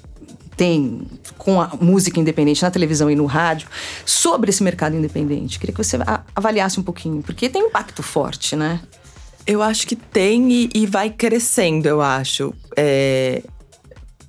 [0.56, 1.02] tem
[1.36, 3.68] com a música independente na televisão e no rádio
[4.06, 5.58] sobre esse mercado independente.
[5.58, 5.98] Queria que você
[6.34, 8.80] avaliasse um pouquinho, porque tem um impacto forte, né?
[9.46, 12.54] Eu acho que tem e, e vai crescendo, eu acho.
[12.76, 13.42] É,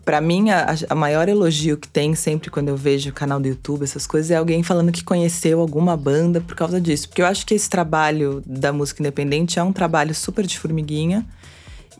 [0.06, 3.48] para mim, a, a, maior elogio que tem sempre quando eu vejo o canal do
[3.48, 7.10] YouTube, essas coisas, é alguém falando que conheceu alguma banda por causa disso.
[7.10, 11.26] Porque eu acho que esse trabalho da música independente é um trabalho super de formiguinha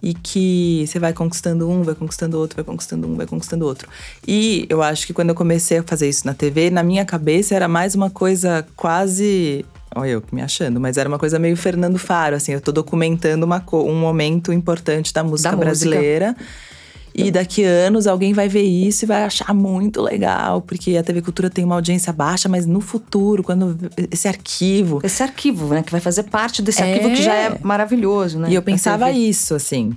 [0.04, 3.90] e que você vai conquistando um, vai conquistando outro, vai conquistando um, vai conquistando outro.
[4.28, 7.56] E eu acho que quando eu comecei a fazer isso na TV, na minha cabeça
[7.56, 9.66] era mais uma coisa quase
[9.98, 13.46] Olha eu me achando, mas era uma coisa meio Fernando Faro, assim, eu tô documentando
[13.46, 16.36] uma, um momento importante da música da brasileira.
[16.38, 16.75] Música.
[17.18, 21.22] E daqui anos alguém vai ver isso e vai achar muito legal, porque a TV
[21.22, 23.78] Cultura tem uma audiência baixa, mas no futuro, quando
[24.12, 25.00] esse arquivo.
[25.02, 25.82] Esse arquivo, né?
[25.82, 26.92] Que vai fazer parte desse é.
[26.92, 28.50] arquivo que já é maravilhoso, né?
[28.50, 29.96] E eu pensava isso, assim.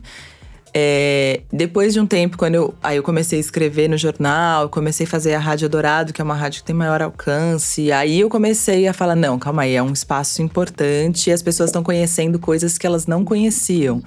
[0.72, 5.06] É, depois de um tempo, quando eu, aí eu comecei a escrever no jornal, comecei
[5.06, 7.90] a fazer a Rádio Dourado, que é uma rádio que tem maior alcance.
[7.90, 11.70] Aí eu comecei a falar: não, calma aí, é um espaço importante e as pessoas
[11.70, 14.02] estão conhecendo coisas que elas não conheciam.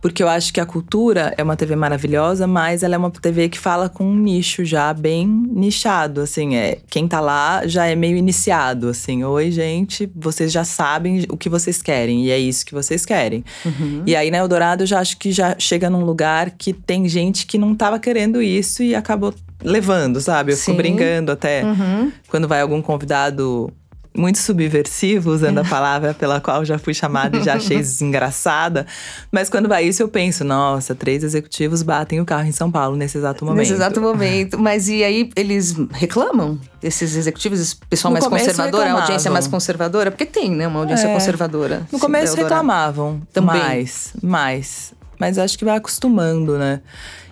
[0.00, 3.48] Porque eu acho que a cultura é uma TV maravilhosa, mas ela é uma TV
[3.48, 7.94] que fala com um nicho já bem nichado, assim, é, quem tá lá já é
[7.94, 12.64] meio iniciado, assim, oi gente, vocês já sabem o que vocês querem e é isso
[12.64, 13.44] que vocês querem.
[13.64, 14.02] Uhum.
[14.06, 17.46] E aí na Eldorado eu já acho que já chega num lugar que tem gente
[17.46, 20.52] que não tava querendo isso e acabou levando, sabe?
[20.52, 20.66] Eu Sim.
[20.66, 22.12] fico brincando até uhum.
[22.28, 23.72] quando vai algum convidado
[24.18, 28.86] muito subversivo, usando a palavra pela qual já fui chamada e já achei engraçada.
[29.30, 32.96] Mas quando vai isso, eu penso, nossa, três executivos batem o carro em São Paulo
[32.96, 33.58] nesse exato momento.
[33.60, 34.58] Nesse exato momento.
[34.58, 36.58] Mas e aí eles reclamam?
[36.82, 40.10] Esses executivos, esse pessoal no mais conservador, a audiência mais conservadora?
[40.10, 41.12] Porque tem, né, uma audiência é.
[41.12, 41.86] conservadora.
[41.90, 43.22] No começo reclamavam.
[43.32, 43.56] Também.
[43.60, 44.94] Mais, mais.
[45.18, 46.80] Mas acho que vai acostumando, né?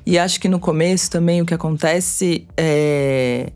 [0.05, 3.51] E acho que no começo também o que acontece é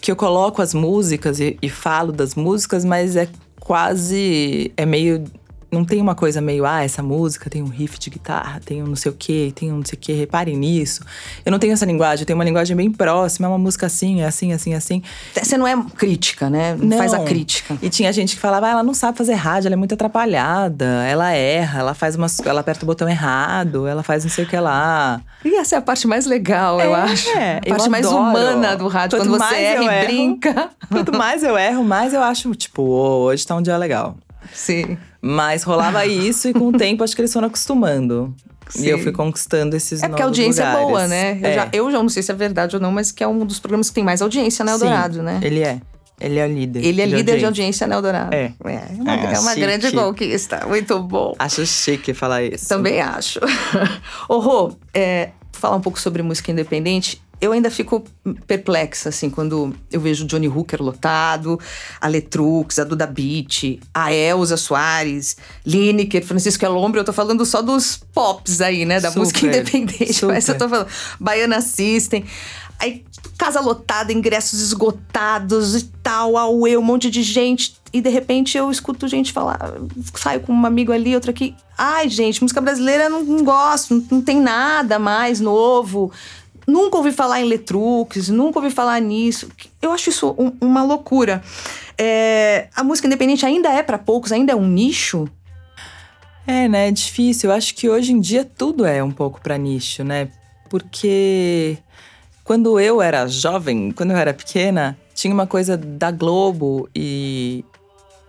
[0.00, 3.28] que eu coloco as músicas e, e falo das músicas, mas é
[3.60, 4.72] quase.
[4.76, 5.24] é meio
[5.70, 8.86] não tem uma coisa meio, ah, essa música tem um riff de guitarra, tem um
[8.86, 11.02] não sei o quê, tem um não sei o quê, reparem nisso.
[11.44, 14.22] Eu não tenho essa linguagem, eu tenho uma linguagem bem próxima, é uma música assim,
[14.22, 15.02] é assim, assim, assim.
[15.34, 16.74] Você não é crítica, né?
[16.80, 17.76] Não, faz a crítica.
[17.82, 20.86] E tinha gente que falava, ah, ela não sabe fazer rádio, ela é muito atrapalhada,
[21.06, 22.38] ela erra, ela faz umas.
[22.40, 25.20] ela aperta o botão errado, ela faz não sei o que lá.
[25.44, 27.28] E essa é a parte mais legal, é, eu acho.
[27.30, 30.70] A parte mais humana do rádio, Quanto quando você erra e erro, brinca.
[30.88, 34.16] Quanto mais eu erro, mais eu acho, tipo, oh, hoje tá um dia legal.
[34.52, 34.96] Sim.
[35.20, 38.34] Mas rolava isso e com o tempo acho que eles foram acostumando.
[38.68, 38.84] Sim.
[38.84, 40.84] E eu fui conquistando esses É porque a audiência lugares.
[40.84, 41.38] é boa, né?
[41.40, 41.54] Eu, é.
[41.54, 43.58] Já, eu já não sei se é verdade ou não, mas que é um dos
[43.58, 45.40] programas que tem mais audiência na Eldorado, né?
[45.42, 45.80] Ele é.
[46.20, 46.84] Ele é o líder.
[46.84, 47.38] Ele é de líder audiência.
[47.38, 48.34] de audiência na Eldorado.
[48.34, 48.52] É.
[48.64, 50.66] É uma, é, é uma grande conquista.
[50.66, 51.34] Muito bom.
[51.38, 52.68] Acho chique falar isso.
[52.68, 53.38] Também acho.
[54.28, 58.04] Ô, Rô, é, falar um pouco sobre música independente eu ainda fico
[58.46, 61.58] perplexa, assim, quando eu vejo Johnny Hooker lotado,
[62.00, 67.00] a Letrux, a Duda Beat, a Elza Soares, Lineker, Francisco Elombre.
[67.00, 69.00] Eu tô falando só dos pops aí, né?
[69.00, 70.14] Da super, música independente.
[70.14, 70.34] Super.
[70.34, 70.88] Mas eu tô falando.
[71.20, 72.24] Baiana System.
[72.80, 73.04] Aí,
[73.36, 77.76] casa lotada, ingressos esgotados e tal, auê, um monte de gente.
[77.92, 79.58] E de repente eu escuto gente falar,
[80.14, 81.54] saio com um amigo ali, outro aqui.
[81.76, 86.12] Ai, gente, música brasileira não, não gosto, não, não tem nada mais novo
[86.68, 89.48] nunca ouvi falar em Letrux, nunca ouvi falar nisso.
[89.80, 91.42] Eu acho isso um, uma loucura.
[91.96, 95.26] É, a música independente ainda é para poucos, ainda é um nicho?
[96.46, 96.88] É, né?
[96.88, 97.50] É difícil.
[97.50, 100.28] Eu acho que hoje em dia tudo é um pouco para nicho, né?
[100.68, 101.78] Porque
[102.44, 107.64] quando eu era jovem, quando eu era pequena, tinha uma coisa da Globo e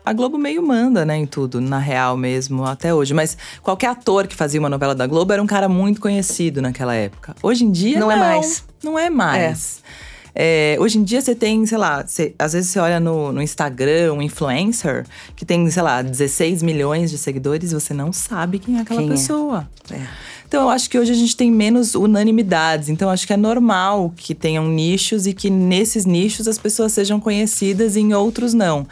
[0.10, 3.14] a Globo meio manda, né, em tudo, na real mesmo, até hoje.
[3.14, 6.96] Mas qualquer ator que fazia uma novela da Globo era um cara muito conhecido naquela
[6.96, 7.36] época.
[7.44, 8.00] Hoje em dia.
[8.00, 8.64] Não, é não é mais.
[8.84, 9.84] Não é mais.
[9.86, 10.10] É.
[10.42, 13.42] É, hoje em dia você tem, sei lá, você, às vezes você olha no, no,
[13.42, 18.58] Instagram um influencer que tem, sei lá, 16 milhões de seguidores e você não sabe
[18.58, 19.12] quem é aquela quem é?
[19.12, 19.70] pessoa.
[19.92, 20.02] É.
[20.50, 22.90] Então eu acho que hoje a gente tem menos unanimidades.
[22.90, 27.20] Então acho que é normal que tenham nichos e que nesses nichos as pessoas sejam
[27.20, 28.88] conhecidas e em outros não.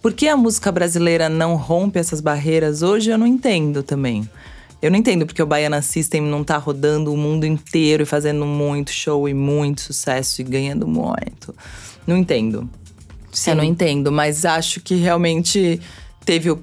[0.00, 4.28] Por que a música brasileira não rompe essas barreiras hoje, eu não entendo também.
[4.80, 8.46] Eu não entendo porque o Baiana System não tá rodando o mundo inteiro e fazendo
[8.46, 11.52] muito show e muito sucesso e ganhando muito.
[12.06, 12.70] Não entendo.
[13.32, 13.50] Sim.
[13.50, 15.80] Eu não entendo, mas acho que realmente
[16.24, 16.62] teve o,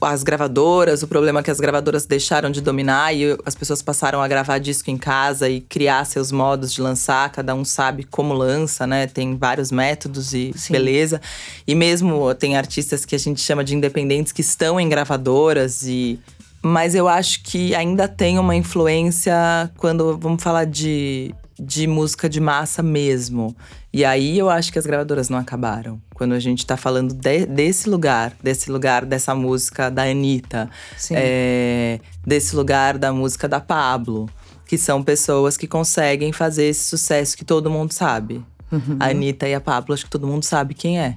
[0.00, 4.22] as gravadoras, o problema é que as gravadoras deixaram de dominar e as pessoas passaram
[4.22, 8.34] a gravar disco em casa e criar seus modos de lançar, cada um sabe como
[8.34, 9.06] lança, né?
[9.06, 10.72] Tem vários métodos e Sim.
[10.72, 11.20] beleza.
[11.66, 16.18] E mesmo tem artistas que a gente chama de independentes que estão em gravadoras e
[16.64, 19.34] mas eu acho que ainda tem uma influência
[19.76, 23.54] quando vamos falar de de música de massa mesmo.
[23.92, 26.00] E aí eu acho que as gravadoras não acabaram.
[26.22, 30.70] Quando a gente tá falando de, desse lugar, desse lugar dessa música da Anitta,
[31.10, 34.30] é, desse lugar da música da Pablo,
[34.64, 38.36] que são pessoas que conseguem fazer esse sucesso que todo mundo sabe.
[38.70, 38.98] Uhum.
[39.00, 41.16] A Anitta e a Pablo, acho que todo mundo sabe quem é.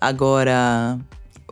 [0.00, 0.98] Agora,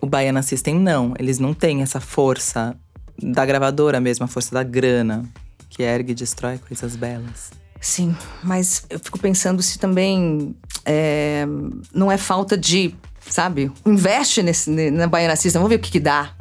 [0.02, 2.76] o Baiana System não, eles não têm essa força
[3.22, 5.24] da gravadora mesmo, a força da grana,
[5.68, 7.52] que ergue e destrói coisas belas.
[7.80, 11.46] Sim, mas eu fico pensando se também é,
[11.94, 12.94] não é falta de,
[13.28, 16.34] sabe, investe nesse, na Baiana System, vamos ver o que, que dá.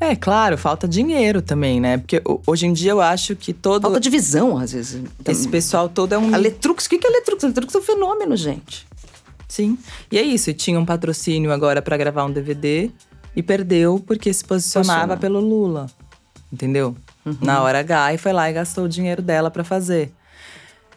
[0.00, 1.98] É, claro, falta dinheiro também, né?
[1.98, 3.82] Porque hoje em dia eu acho que todo.
[3.82, 5.00] Falta divisão, às vezes.
[5.24, 6.34] Esse pessoal todo é um.
[6.34, 7.44] A Letrux, o que é Letrux?
[7.44, 8.84] A Letrux é um fenômeno, gente.
[9.46, 9.78] Sim.
[10.10, 12.90] E é isso, e tinha um patrocínio agora para gravar um DVD
[13.36, 15.86] e perdeu porque se posicionava pelo Lula.
[16.52, 16.96] Entendeu?
[17.24, 17.36] Uhum.
[17.40, 20.10] Na hora H e foi lá e gastou o dinheiro dela para fazer.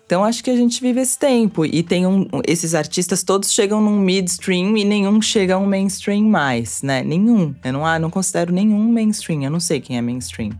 [0.05, 3.81] Então acho que a gente vive esse tempo e tem um, esses artistas todos chegam
[3.81, 7.03] num midstream e nenhum chega a um mainstream mais, né?
[7.03, 7.55] Nenhum.
[7.63, 9.41] Eu não, ah, não considero nenhum mainstream.
[9.41, 10.51] Eu não sei quem é mainstream.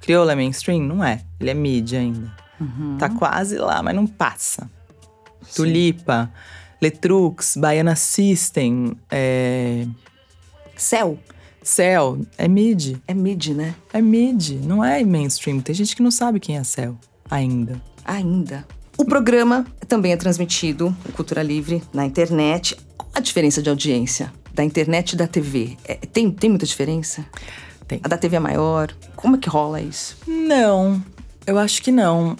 [0.00, 0.80] Crioulo é mainstream?
[0.80, 1.20] Não é.
[1.38, 2.34] Ele é mídia ainda.
[2.58, 2.96] Uhum.
[2.98, 4.70] Tá quase lá, mas não passa.
[5.42, 5.54] Sim.
[5.56, 6.32] Tulipa,
[6.80, 9.86] Letrux, Baiana System, é...
[10.76, 11.18] Céu.
[11.62, 12.96] Céu, é mid.
[13.06, 13.74] É mid, né?
[13.92, 15.60] É mid, não é mainstream.
[15.60, 16.96] Tem gente que não sabe quem é Céu
[17.30, 17.80] ainda.
[18.04, 18.66] Ainda.
[18.96, 22.76] O programa também é transmitido, Cultura Livre, na internet.
[22.96, 25.76] Qual a diferença de audiência da internet e da TV?
[25.84, 27.24] É, tem, tem muita diferença?
[27.88, 28.00] Tem.
[28.02, 28.94] A da TV é maior?
[29.16, 30.16] Como é que rola isso?
[30.26, 31.02] Não,
[31.46, 32.36] eu acho que não.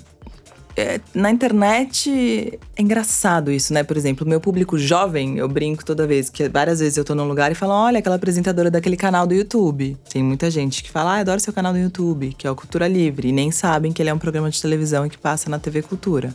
[0.76, 3.84] É, na internet é engraçado isso, né?
[3.84, 7.28] Por exemplo, meu público jovem, eu brinco toda vez, que várias vezes eu tô num
[7.28, 9.96] lugar e falo: olha, aquela apresentadora daquele canal do YouTube.
[10.10, 12.88] Tem muita gente que fala: ah, adoro seu canal do YouTube, que é o Cultura
[12.88, 15.82] Livre, e nem sabem que ele é um programa de televisão que passa na TV
[15.82, 16.34] Cultura.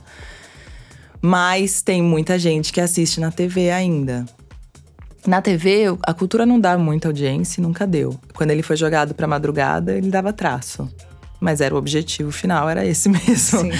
[1.21, 4.25] Mas tem muita gente que assiste na TV ainda.
[5.27, 8.17] Na TV, a cultura não dá muita audiência e nunca deu.
[8.33, 10.89] Quando ele foi jogado pra madrugada, ele dava traço.
[11.39, 13.61] Mas era o objetivo final, era esse mesmo.
[13.61, 13.71] Sim.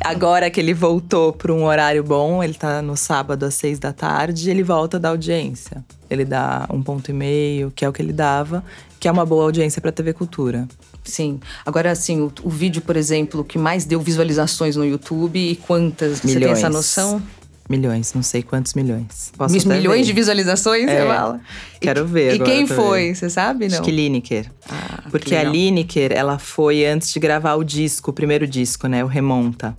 [0.00, 3.92] Agora que ele voltou para um horário bom, ele tá no sábado às seis da
[3.92, 5.84] tarde, ele volta da audiência.
[6.08, 8.64] Ele dá um ponto e meio, que é o que ele dava,
[9.00, 10.66] que é uma boa audiência para TV Cultura.
[11.04, 11.40] Sim.
[11.64, 16.22] Agora, assim, o, o, vídeo, por exemplo, que mais deu visualizações no YouTube e quantas?
[16.22, 16.32] Milhões.
[16.32, 17.22] Você tem essa noção?
[17.68, 19.30] Milhões, não sei quantos milhões.
[19.36, 21.40] Posso milhões de visualizações, é, você fala?
[21.78, 23.14] Quero ver E quem foi?
[23.14, 23.74] Você sabe, não?
[23.74, 24.50] Acho que Lineker.
[24.70, 29.04] Ah, Porque a Lineker, ela foi antes de gravar o disco, o primeiro disco, né?
[29.04, 29.76] O Remonta.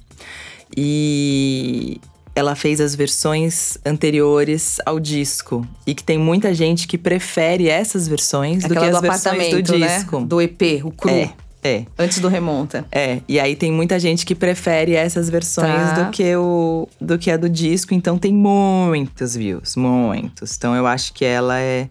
[0.75, 1.99] E
[2.35, 5.67] ela fez as versões anteriores ao disco.
[5.85, 9.63] E que tem muita gente que prefere essas versões Aquela do que as do versões
[9.63, 9.97] do né?
[9.97, 10.21] disco.
[10.21, 11.09] Do EP, o cru.
[11.09, 11.33] É.
[11.61, 11.85] É.
[11.97, 12.85] Antes do remonta.
[12.89, 13.19] É.
[13.27, 16.03] E aí tem muita gente que prefere essas versões tá.
[16.03, 20.55] do que o do que a do disco, então tem muitos views, muitos.
[20.55, 21.89] Então eu acho que ela é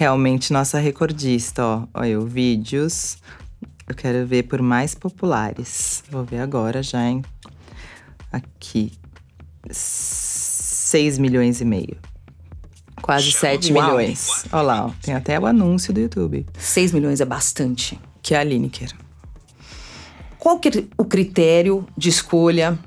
[0.00, 1.86] realmente nossa recordista, ó.
[1.92, 3.18] Olha, eu vídeos.
[3.86, 6.02] Eu quero ver por mais populares.
[6.10, 7.22] Vou ver agora já, hein?
[8.32, 8.92] Aqui.
[9.70, 11.98] 6 milhões e meio.
[13.02, 14.46] Quase 7 milhões.
[14.50, 14.90] Olha lá, ó.
[15.02, 16.46] tem até o anúncio do YouTube.
[16.58, 18.00] 6 milhões é bastante.
[18.22, 18.96] Que é a Lineker.
[20.38, 22.78] Qual que é o critério de escolha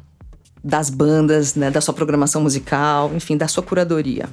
[0.63, 4.27] das bandas, né, da sua programação musical, enfim, da sua curadoria?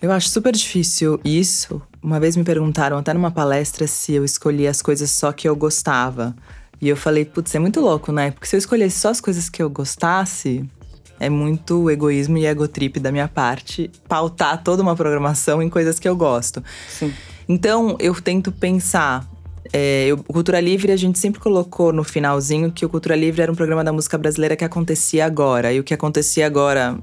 [0.00, 1.80] Eu acho super difícil isso.
[2.02, 5.56] Uma vez me perguntaram, até numa palestra, se eu escolhia as coisas só que eu
[5.56, 6.34] gostava.
[6.80, 8.30] E eu falei, putz, é muito louco, né?
[8.30, 10.68] Porque se eu escolhesse só as coisas que eu gostasse,
[11.18, 16.08] é muito egoísmo e egotrip da minha parte pautar toda uma programação em coisas que
[16.08, 16.62] eu gosto.
[16.88, 17.12] Sim.
[17.48, 19.26] Então, eu tento pensar
[19.72, 23.50] é, o Cultura Livre a gente sempre colocou no finalzinho que o Cultura Livre era
[23.50, 25.72] um programa da música brasileira que acontecia agora.
[25.72, 26.98] E o que acontecia agora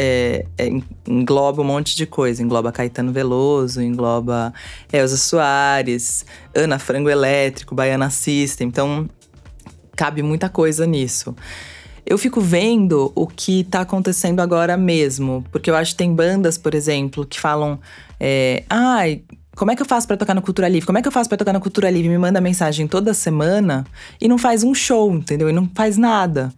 [0.00, 0.68] é, é,
[1.08, 2.40] engloba um monte de coisa.
[2.40, 4.54] Engloba Caetano Veloso, engloba
[4.92, 8.68] Elza Soares, Ana Frango Elétrico, Baiana System.
[8.68, 9.10] Então,
[9.96, 11.34] cabe muita coisa nisso.
[12.06, 15.44] Eu fico vendo o que tá acontecendo agora mesmo.
[15.50, 17.80] Porque eu acho que tem bandas, por exemplo, que falam…
[18.20, 20.86] É, ai, ah, como é que eu faço para tocar no Cultura Livre?
[20.86, 22.08] Como é que eu faço para tocar no Cultura Livre?
[22.08, 23.84] Me manda mensagem toda semana
[24.20, 25.50] e não faz um show, entendeu?
[25.50, 26.52] E não faz nada.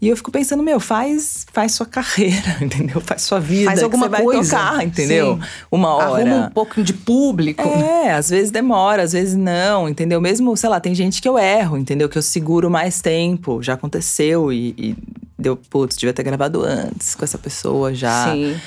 [0.00, 3.00] E eu fico pensando, meu, faz, faz sua carreira, entendeu?
[3.02, 4.56] Faz sua vida, faz alguma que você coisa.
[4.56, 5.36] vai tocar, entendeu?
[5.36, 5.48] Sim.
[5.70, 6.22] Uma hora.
[6.22, 7.62] Arruma um pouco de público.
[7.62, 10.18] É, às vezes demora, às vezes não, entendeu?
[10.20, 12.08] Mesmo, sei lá, tem gente que eu erro, entendeu?
[12.08, 13.62] Que eu seguro mais tempo.
[13.62, 14.96] Já aconteceu e, e
[15.38, 18.32] deu, putz, devia ter gravado antes com essa pessoa já.
[18.32, 18.58] Sim.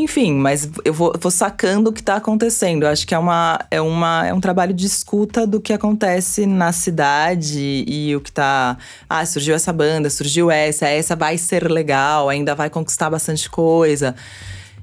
[0.00, 2.84] Enfim, mas eu vou, vou sacando o que está acontecendo.
[2.84, 6.46] Eu acho que é, uma, é, uma, é um trabalho de escuta do que acontece
[6.46, 8.78] na cidade e o que tá.
[9.10, 14.14] Ah, surgiu essa banda, surgiu essa, essa vai ser legal, ainda vai conquistar bastante coisa.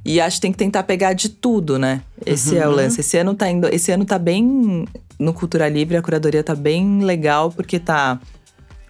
[0.04, 2.02] E acho que tem que tentar pegar de tudo, né?
[2.26, 2.62] Esse uhum.
[2.62, 2.76] é o uhum.
[2.76, 3.00] lance.
[3.00, 3.74] Esse ano tá indo.
[3.74, 4.86] Esse ano tá bem.
[5.18, 8.20] No Cultura Livre, a curadoria tá bem legal, porque tá.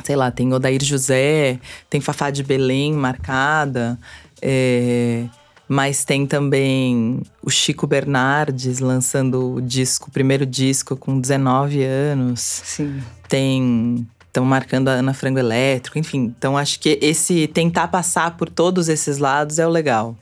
[0.04, 3.98] Sei lá, tem Odair José, tem Fafá de Belém marcada.
[4.42, 5.26] É,
[5.68, 12.40] mas tem também o Chico Bernardes lançando o disco, o primeiro disco com 19 anos.
[12.40, 13.02] Sim.
[13.28, 16.34] Tem estão marcando a Ana Frango Elétrico, enfim.
[16.38, 20.16] Então acho que esse tentar passar por todos esses lados é o legal.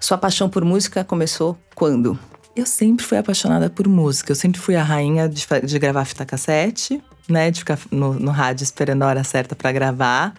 [0.00, 2.18] Sua paixão por música começou quando?
[2.56, 4.32] Eu sempre fui apaixonada por música.
[4.32, 7.50] Eu sempre fui a rainha de, de gravar fita cassete, né?
[7.52, 10.34] De ficar no, no rádio esperando a hora certa para gravar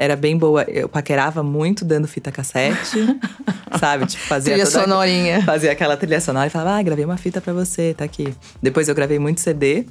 [0.00, 0.62] era bem boa.
[0.62, 3.20] Eu paquerava muito dando fita cassete,
[3.78, 4.06] sabe?
[4.06, 5.42] Tipo, fazia trilha sonorinha.
[5.42, 8.34] Fazia aquela trilha sonora e falava, ah, gravei uma fita pra você, tá aqui.
[8.62, 9.84] Depois eu gravei muito CD.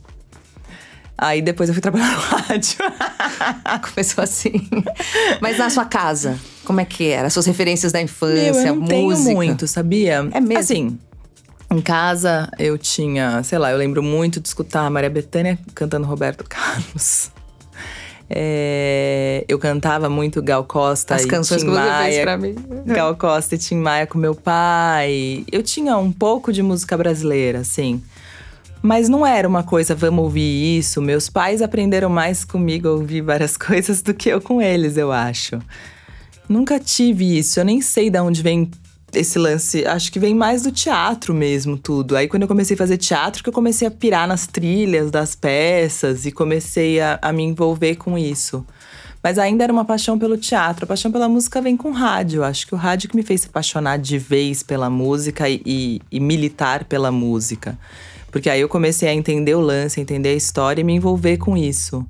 [1.16, 2.78] Aí depois eu fui trabalhar no rádio.
[3.94, 4.68] Começou assim.
[5.40, 7.30] Mas na sua casa, como é que era?
[7.30, 9.26] Suas referências da infância, Meu, eu não música?
[9.26, 10.28] tenho muito, sabia?
[10.32, 10.58] É mesmo?
[10.58, 11.00] Assim,
[11.70, 16.08] em casa eu tinha, sei lá, eu lembro muito de escutar a Maria Bethânia cantando
[16.08, 17.30] Roberto Carlos.
[18.30, 22.38] É, eu cantava muito Gal Costa As e canções Tim que Maia, você fez pra
[22.38, 22.56] mim.
[22.86, 25.44] Gal Costa e Tim Maia com meu pai.
[25.52, 28.02] Eu tinha um pouco de música brasileira, assim.
[28.82, 31.02] Mas não era uma coisa, vamos ouvir isso.
[31.02, 35.12] Meus pais aprenderam mais comigo a ouvir várias coisas do que eu com eles, eu
[35.12, 35.60] acho.
[36.48, 37.60] Nunca tive isso.
[37.60, 38.70] Eu nem sei de onde vem
[39.14, 42.16] esse lance, acho que vem mais do teatro mesmo, tudo.
[42.16, 45.36] Aí quando eu comecei a fazer teatro, que eu comecei a pirar nas trilhas das
[45.36, 48.66] peças e comecei a, a me envolver com isso.
[49.22, 50.86] Mas ainda era uma paixão pelo teatro.
[50.86, 52.44] A paixão pela música vem com rádio.
[52.44, 56.02] Acho que o rádio que me fez se apaixonar de vez pela música e, e,
[56.12, 57.78] e militar pela música.
[58.32, 61.58] Porque aí eu comecei a entender o lance, entender a história e me envolver com
[61.58, 62.06] isso.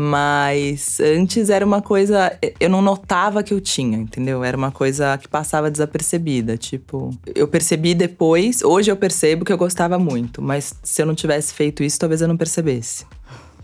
[0.00, 2.32] Mas antes era uma coisa.
[2.60, 4.44] Eu não notava que eu tinha, entendeu?
[4.44, 6.56] Era uma coisa que passava desapercebida.
[6.56, 10.40] Tipo, eu percebi depois, hoje eu percebo que eu gostava muito.
[10.40, 13.04] Mas se eu não tivesse feito isso, talvez eu não percebesse.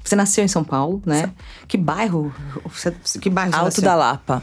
[0.02, 1.30] Você nasceu em São Paulo, né?
[1.68, 2.34] Que bairro?
[3.20, 4.42] Que bairro Alto da Lapa.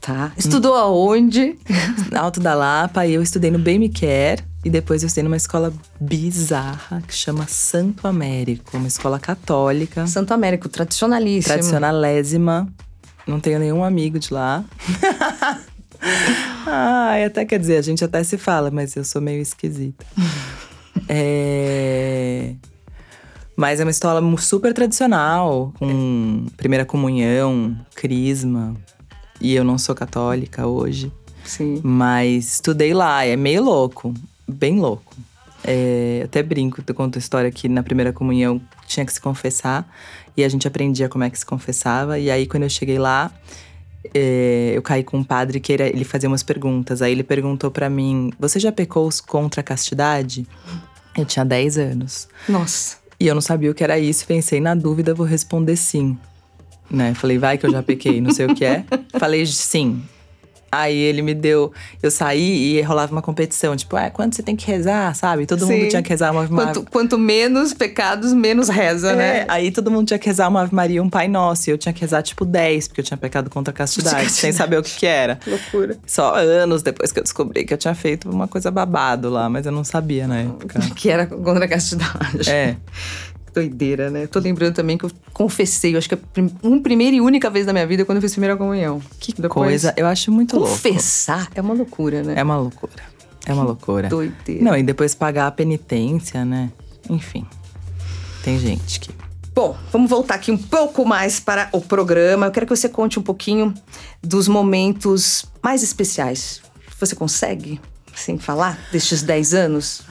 [0.00, 0.30] Tá.
[0.36, 1.58] Estudou aonde?
[2.14, 3.04] Alto da Lapa.
[3.04, 4.44] E eu estudei no Bem Me Quer.
[4.64, 10.06] E depois eu estudei numa escola bizarra que chama Santo Américo, uma escola católica.
[10.06, 11.54] Santo Américo, tradicionalíssimo.
[11.54, 12.72] Tradicionalésima.
[13.26, 14.64] Não tenho nenhum amigo de lá.
[16.66, 20.06] Ai, até quer dizer, a gente até se fala, mas eu sou meio esquisita.
[21.08, 22.54] é...
[23.56, 28.74] Mas é uma escola super tradicional, com primeira comunhão, crisma.
[29.40, 31.12] E eu não sou católica hoje.
[31.44, 31.80] Sim.
[31.82, 34.14] Mas estudei lá, é meio louco,
[34.52, 35.14] bem louco.
[35.64, 39.88] É, até brinco, eu conto a história que na primeira comunhão tinha que se confessar.
[40.36, 42.18] E a gente aprendia como é que se confessava.
[42.18, 43.30] E aí, quando eu cheguei lá,
[44.14, 47.02] é, eu caí com um padre que era, ele fazia umas perguntas.
[47.02, 50.46] Aí ele perguntou para mim: Você já pecou contra a castidade?
[51.16, 52.28] Eu tinha 10 anos.
[52.48, 52.96] Nossa.
[53.20, 56.18] E eu não sabia o que era isso, pensei, na dúvida, vou responder sim.
[56.90, 57.14] Né?
[57.14, 58.84] Falei, vai que eu já pequei, não sei o que é.
[59.16, 60.02] Falei sim.
[60.72, 61.70] Aí ele me deu.
[62.02, 63.76] Eu saí e rolava uma competição.
[63.76, 65.44] Tipo, é, quanto você tem que rezar, sabe?
[65.44, 65.72] Todo Sim.
[65.80, 66.42] mundo tinha que rezar uma.
[66.42, 66.64] uma...
[66.64, 69.44] Quanto, quanto menos pecados, menos reza, É, né?
[69.48, 71.68] aí todo mundo tinha que rezar uma Ave Maria e um Pai Nosso.
[71.68, 74.32] E eu tinha que rezar, tipo, 10, porque eu tinha pecado contra a castidade, Castidade.
[74.40, 75.38] sem saber o que, que era.
[75.46, 75.98] Loucura.
[76.06, 79.66] Só anos depois que eu descobri que eu tinha feito uma coisa babado lá, mas
[79.66, 80.80] eu não sabia na época.
[80.96, 82.48] Que era contra a castidade.
[82.48, 82.76] É.
[83.54, 84.26] Doideira, né?
[84.26, 86.18] Tô lembrando também que eu confessei, eu acho que
[86.62, 89.02] uma primeira e única vez na minha vida quando eu fiz primeira comunhão.
[89.20, 90.70] Que Depois, coisa, eu acho muito louco.
[90.70, 92.34] Confessar é uma loucura, né?
[92.36, 93.02] É uma loucura.
[93.46, 94.08] É uma loucura.
[94.08, 94.64] Doideira.
[94.64, 96.70] Não, e depois pagar a penitência, né?
[97.10, 97.46] Enfim.
[98.42, 99.10] Tem gente que.
[99.54, 102.46] Bom, vamos voltar aqui um pouco mais para o programa.
[102.46, 103.74] Eu quero que você conte um pouquinho
[104.22, 106.62] dos momentos mais especiais.
[106.98, 107.80] Você consegue,
[108.14, 110.02] sem falar, destes 10 anos?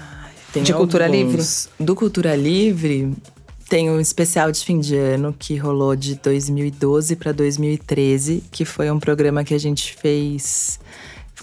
[0.53, 1.69] Tem De Cultura alguns.
[1.79, 3.13] Do Cultura Livre,
[3.69, 8.91] tem um especial de fim de ano que rolou de 2012 para 2013, que foi
[8.91, 10.79] um programa que a gente fez.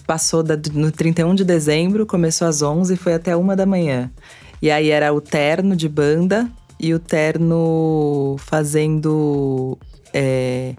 [0.07, 4.11] Passou da- no 31 de dezembro, começou às 11 e foi até uma da manhã.
[4.61, 9.79] E aí era o terno de banda e o terno fazendo.
[10.13, 10.75] é,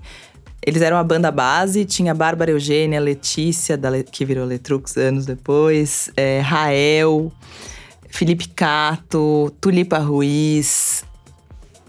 [0.65, 5.25] eles eram a banda base, tinha a Bárbara Eugênia, Letícia, da que virou Letrux anos
[5.25, 7.31] depois, é, Rael.
[8.09, 11.05] Felipe Cato, Tulipa Ruiz,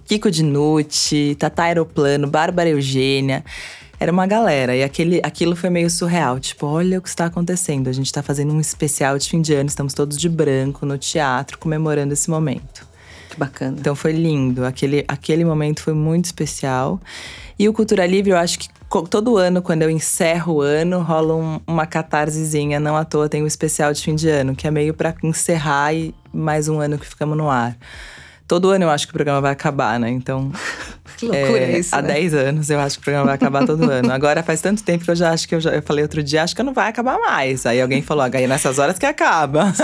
[0.05, 3.45] Kiko Dinucci, Tata Aeroplano, Bárbara Eugênia.
[3.99, 4.75] Era uma galera.
[4.75, 6.41] E aquele, aquilo foi meio surreal.
[6.41, 7.89] Tipo, olha o que está acontecendo.
[7.89, 10.97] A gente está fazendo um especial de fim de ano, estamos todos de branco no
[10.97, 12.90] teatro, comemorando esse momento.
[13.31, 13.77] Que bacana.
[13.79, 14.65] Então foi lindo.
[14.65, 17.01] Aquele, aquele momento foi muito especial.
[17.59, 18.69] E o Cultura Livre, eu acho que
[19.09, 22.81] todo ano, quando eu encerro o ano, rola um- uma catarsezinha.
[22.81, 25.95] Não à toa tem o especial de fim de ano, que é meio pra encerrar
[25.95, 27.77] e mais um ano que ficamos no ar.
[28.49, 30.11] Todo ano eu acho que o programa vai acabar, né?
[30.11, 30.51] Então.
[31.21, 32.15] Que loucura é, isso, Há né?
[32.15, 34.11] 10 anos eu acho que o programa vai acabar todo ano.
[34.13, 35.71] Agora faz tanto tempo que eu já acho que eu já.
[35.71, 37.65] Eu falei outro dia, acho que não vai acabar mais.
[37.67, 39.73] Aí alguém falou, ah, nessas horas que acaba.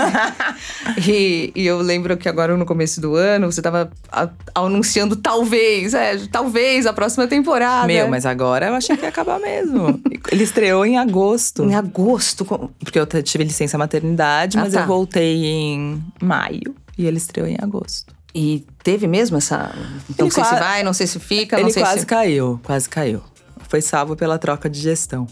[1.07, 5.93] E, e eu lembro que agora no começo do ano você tava a- anunciando talvez,
[5.93, 7.87] é, talvez a próxima temporada.
[7.87, 9.99] Meu, mas agora eu achei que ia acabar mesmo.
[10.31, 11.63] Ele estreou em agosto.
[11.63, 12.45] Em agosto.
[12.45, 14.81] com- Porque eu tive licença maternidade, Ah, mas tá.
[14.81, 18.15] eu voltei em maio e ele estreou em agosto.
[18.39, 19.71] E teve mesmo essa.
[20.17, 22.05] Não Ele sei se qua- vai, não sei se fica, não ele sei quase se.
[22.05, 23.21] caiu, quase caiu.
[23.67, 25.25] Foi salvo pela troca de gestão.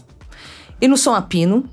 [0.80, 1.64] E no Som Apino,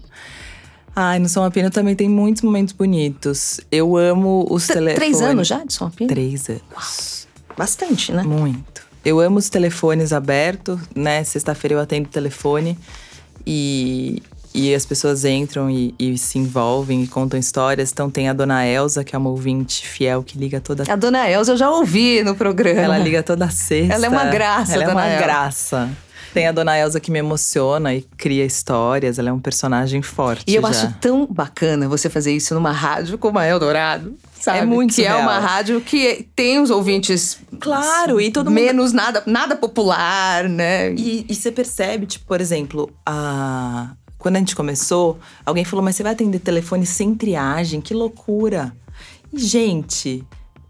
[0.95, 3.59] Ai, no São Apino também tem muitos momentos bonitos.
[3.71, 4.95] Eu amo os t- telefones.
[4.99, 6.07] três anos já de Som Apino?
[6.07, 7.27] Três anos.
[7.57, 8.21] Bastante, né?
[8.21, 8.83] Muito.
[9.03, 11.23] Eu amo os telefones abertos, né?
[11.23, 12.77] Sexta-feira eu atendo o telefone
[13.43, 14.21] e,
[14.53, 17.91] e as pessoas entram e, e se envolvem e contam histórias.
[17.91, 21.29] Então tem a dona Elza, que é uma ouvinte fiel que liga toda A dona
[21.29, 22.79] Elza eu já ouvi no programa.
[22.81, 23.93] Ela liga toda sexta.
[23.93, 25.23] Ela é uma graça, Ela é dona uma Elza.
[25.23, 25.89] graça.
[26.33, 29.19] Tem a dona Elza que me emociona e cria histórias.
[29.19, 30.43] Ela é um personagem forte.
[30.47, 30.67] E eu já.
[30.69, 34.15] acho tão bacana você fazer isso numa rádio como a Eldorado.
[34.39, 34.57] Sabe?
[34.59, 35.21] É muito Que é surreal.
[35.21, 37.37] uma rádio que tem os ouvintes.
[37.61, 40.91] Claro, e todo mundo- Menos nada, nada popular, né?
[40.95, 43.91] E, e você percebe, tipo, por exemplo, a...
[44.23, 47.81] quando a gente começou, alguém falou, mas você vai atender telefone sem triagem?
[47.81, 48.73] Que loucura!
[49.33, 50.23] E, gente,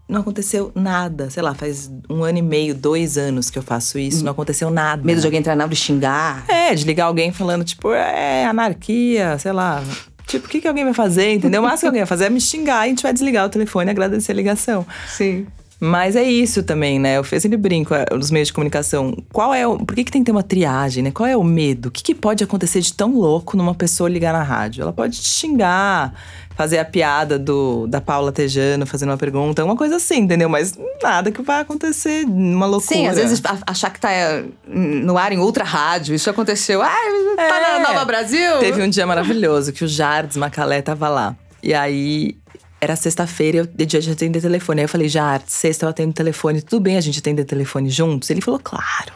[0.08, 1.30] não aconteceu nada.
[1.30, 4.72] Sei lá, faz um ano e meio, dois anos que eu faço isso, não aconteceu
[4.72, 5.04] nada.
[5.04, 6.44] Medo de alguém entrar na aula e xingar.
[6.50, 9.80] É, de ligar alguém falando, tipo, é anarquia, sei lá.
[10.26, 11.60] Tipo, o que, que alguém vai fazer, entendeu?
[11.60, 13.48] O máximo que alguém vai fazer é me xingar e a gente vai desligar o
[13.48, 14.84] telefone e agradecer a ligação.
[15.06, 15.46] Sim.
[15.84, 17.18] Mas é isso também, né?
[17.18, 19.14] Eu sempre brinco é, nos meios de comunicação.
[19.30, 19.76] Qual é o.
[19.78, 21.10] Por que, que tem que ter uma triagem, né?
[21.10, 21.88] Qual é o medo?
[21.88, 24.80] O que, que pode acontecer de tão louco numa pessoa ligar na rádio?
[24.80, 26.14] Ela pode te xingar,
[26.56, 30.48] fazer a piada do, da Paula Tejano fazendo uma pergunta, uma coisa assim, entendeu?
[30.48, 30.72] Mas
[31.02, 32.94] nada que vai acontecer, uma loucura.
[32.94, 36.14] Sim, às vezes achar que tá é, no ar em outra rádio.
[36.14, 36.80] Isso aconteceu.
[36.80, 36.88] Ah,
[37.36, 37.78] tá É.
[37.78, 38.58] na Nova Brasil?
[38.58, 41.36] Teve um dia maravilhoso que o Jardes Macalé tava lá.
[41.62, 42.36] E aí,
[42.84, 44.80] era sexta-feira, eu de dia de atender telefone.
[44.80, 48.30] Aí eu falei, Jardes, sexta eu atendo telefone, tudo bem a gente atender telefone juntos?
[48.30, 49.12] Ele falou, claro.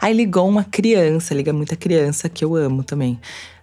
[0.00, 3.20] Aí ligou uma criança, liga muita criança, que eu amo também.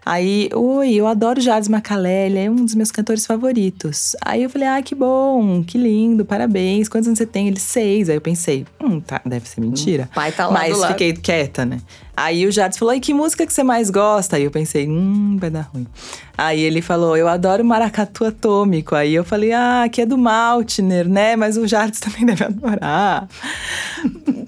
[0.10, 4.16] Aí, oi, eu adoro Jardim Macalé, ele é um dos meus cantores favoritos.
[4.24, 6.88] Aí eu falei, ah, que bom, que lindo, parabéns.
[6.88, 7.50] Quantos anos você tem?
[7.50, 8.08] Ele, seis.
[8.08, 10.08] Aí eu pensei, hum, tá, deve ser mentira.
[10.10, 11.82] O pai tá lá Mas fiquei quieta, né?
[12.16, 14.38] Aí o Jardim falou, e que música que você mais gosta?
[14.38, 15.86] Aí eu pensei, hum, vai dar ruim.
[16.38, 18.96] Aí ele falou, eu adoro Maracatu Atômico.
[18.96, 21.36] Aí eu falei, ah, que é do Maltner, né?
[21.36, 23.28] Mas o Jardim também deve adorar.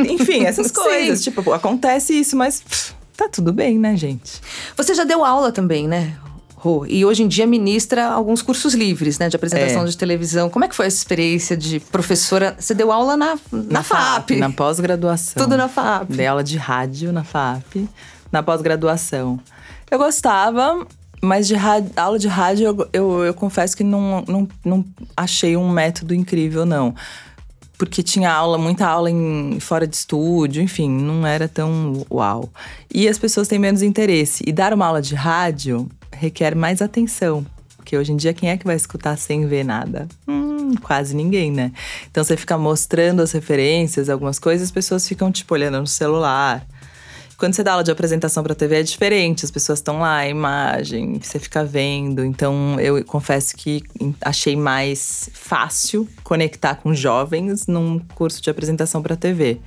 [0.07, 1.21] Enfim, essas coisas.
[1.21, 4.41] Tipo, acontece isso, mas pff, tá tudo bem, né, gente?
[4.75, 6.15] Você já deu aula também, né?
[6.55, 6.85] Rô?
[6.87, 9.29] E hoje em dia ministra alguns cursos livres, né?
[9.29, 9.85] De apresentação É.
[9.85, 10.49] de televisão.
[10.49, 12.55] Como é que foi essa experiência de professora?
[12.59, 14.31] Você deu aula na, na, FAP.
[14.31, 15.41] Na pós-graduação.
[15.41, 16.09] Tudo na FAP.
[16.11, 17.87] Dei aula de rádio na FAP,
[18.31, 19.39] na pós-graduação.
[19.89, 20.85] Eu gostava,
[21.21, 25.55] mas de rádio- aula de rádio eu, eu, eu confesso que não, não, não achei
[25.55, 26.93] um método incrível, não.
[27.79, 32.49] Porque tinha aula, muita aula em fora de estúdio, enfim, não era tão uau.
[32.93, 34.43] E as pessoas têm menos interesse.
[34.45, 37.45] E dar uma aula de rádio requer mais atenção.
[37.77, 40.09] Porque hoje em dia, quem é que vai escutar sem ver nada?
[40.27, 41.71] Hum, quase ninguém, né?
[42.11, 46.67] Então você fica mostrando as referências, algumas coisas, as pessoas ficam, tipo, olhando no celular.
[47.39, 50.27] Quando você dá aula de apresentação para TV é diferente, as pessoas estão lá, a
[50.27, 52.25] imagem, você fica vendo.
[52.25, 53.81] Então eu confesso que
[54.19, 59.61] achei mais fácil conectar com jovens num curso de apresentação para TV.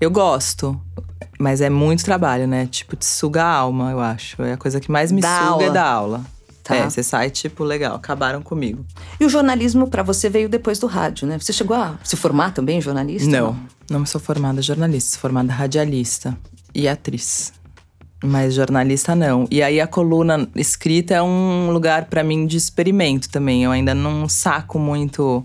[0.00, 0.80] Eu gosto,
[1.38, 2.66] mas é muito trabalho, né?
[2.66, 4.42] Tipo, te suga a alma, eu acho.
[4.42, 5.62] É a coisa que mais me Da suga aula.
[5.64, 6.26] é da aula.
[6.64, 6.74] Tá.
[6.74, 8.84] É, você sai, tipo, legal, acabaram comigo.
[9.20, 11.38] E o jornalismo pra você veio depois do rádio, né?
[11.38, 13.30] Você chegou a se formar também em jornalista?
[13.30, 13.56] Não,
[13.88, 16.36] não sou formada jornalista, sou formada radialista
[16.74, 17.52] e atriz.
[18.22, 19.46] Mas jornalista não.
[19.50, 23.64] E aí a coluna escrita é um lugar pra mim de experimento também.
[23.64, 25.42] Eu ainda não saco muito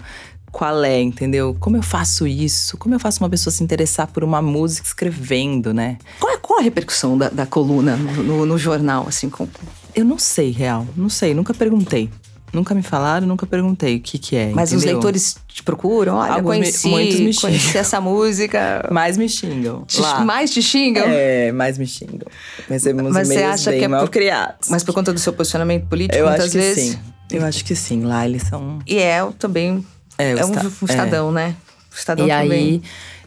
[0.51, 1.55] qual é, entendeu?
[1.59, 2.77] Como eu faço isso?
[2.77, 5.97] Como eu faço uma pessoa se interessar por uma música escrevendo, né?
[6.19, 9.29] Qual é, qual a repercussão da, da coluna no, no- no jornal, assim?
[9.29, 9.47] Com,
[9.93, 10.85] Eu não sei, real.
[10.97, 12.09] Não sei, nunca perguntei.
[12.55, 14.93] Nunca me falaram, nunca perguntei o que que é, mas os entendeu?
[14.95, 16.15] leitores te procuram?
[16.15, 18.87] Olha, Alguns me- conheci, muitos me conheci essa música.
[18.91, 19.83] Mais me xingam.
[19.85, 20.21] Te- lá.
[20.23, 21.03] mais te xingam?
[21.07, 22.27] É, mais me xingam.
[22.69, 24.69] Recebemos Mas você acha bem que é por- mal criados.
[24.69, 26.91] Mas por conta do seu posicionamento político, eu muitas acho que vezes.
[26.93, 26.99] sim.
[27.31, 28.03] Eu acho que sim.
[28.03, 28.79] Lá eles são.
[28.87, 29.85] E é também.
[30.17, 31.55] É, É, um, esta- um estadão, né?
[31.91, 32.51] O estadão E também.
[32.51, 32.81] aí.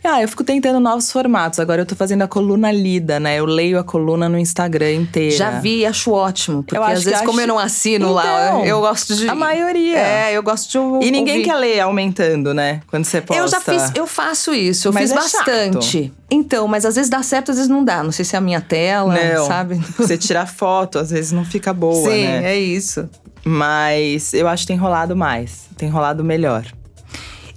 [0.05, 1.59] Ah, eu fico tentando novos formatos.
[1.59, 3.39] Agora eu tô fazendo a coluna lida, né?
[3.39, 5.37] Eu leio a coluna no Instagram inteira.
[5.37, 6.63] Já vi acho ótimo.
[6.63, 9.15] Porque Eu acho às vezes, que como acho- eu não assino lá, Então, eu gosto
[9.15, 9.29] de.
[9.29, 9.99] a maioria.
[9.99, 11.07] É, eu gosto de.
[11.07, 12.81] E ninguém quer ler aumentando, né?
[12.89, 13.43] Quando você posta.
[13.43, 15.47] Eu já fiz, eu faço isso, eu Mas fiz é chato.
[15.47, 16.13] bastante.
[16.31, 18.03] Então, mas às vezes dá certo, às vezes não dá.
[18.03, 19.47] Não sei se é a minha tela, Não.
[19.47, 19.81] sabe?
[19.99, 22.53] Você tirar foto, às vezes não fica boa, Sim, né?
[22.55, 23.09] é isso.
[23.45, 25.67] Mas eu acho que tem rolado mais.
[25.77, 26.65] Tem rolado melhor.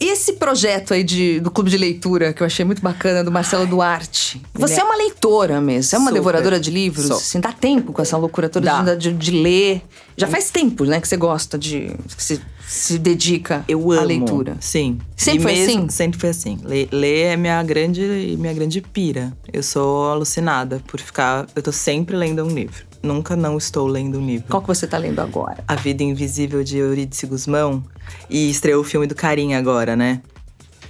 [0.03, 3.67] Esse projeto aí de, do clube de leitura, que eu achei muito bacana, do Marcelo
[3.67, 4.41] Duarte.
[4.51, 6.19] Você ele é uma leitora mesmo, você é uma Super.
[6.19, 7.05] devoradora de livros?
[7.05, 7.17] Sou.
[7.17, 9.83] Assim, dá tempo com essa loucura toda de, de, ler.
[10.17, 11.95] Já faz tempo, né, que você gosta de.
[12.17, 14.57] que se, se dedica Eu à leitura.
[14.59, 14.97] Sim.
[15.15, 15.89] Sempre E foi mesmo- assim?
[15.89, 16.57] Sempre foi assim.
[16.63, 19.31] Ler, ler é minha grande, minha grande pira.
[19.53, 21.45] Eu sou alucinada por ficar.
[21.55, 22.90] Eu tô sempre lendo um livro.
[23.03, 24.45] Nunca não estou lendo um livro.
[24.49, 25.63] Qual que você tá lendo agora?
[25.67, 27.83] A Vida Invisível de Eurídice Guzmão.
[28.29, 30.21] E estreou o filme do Carinha agora, né?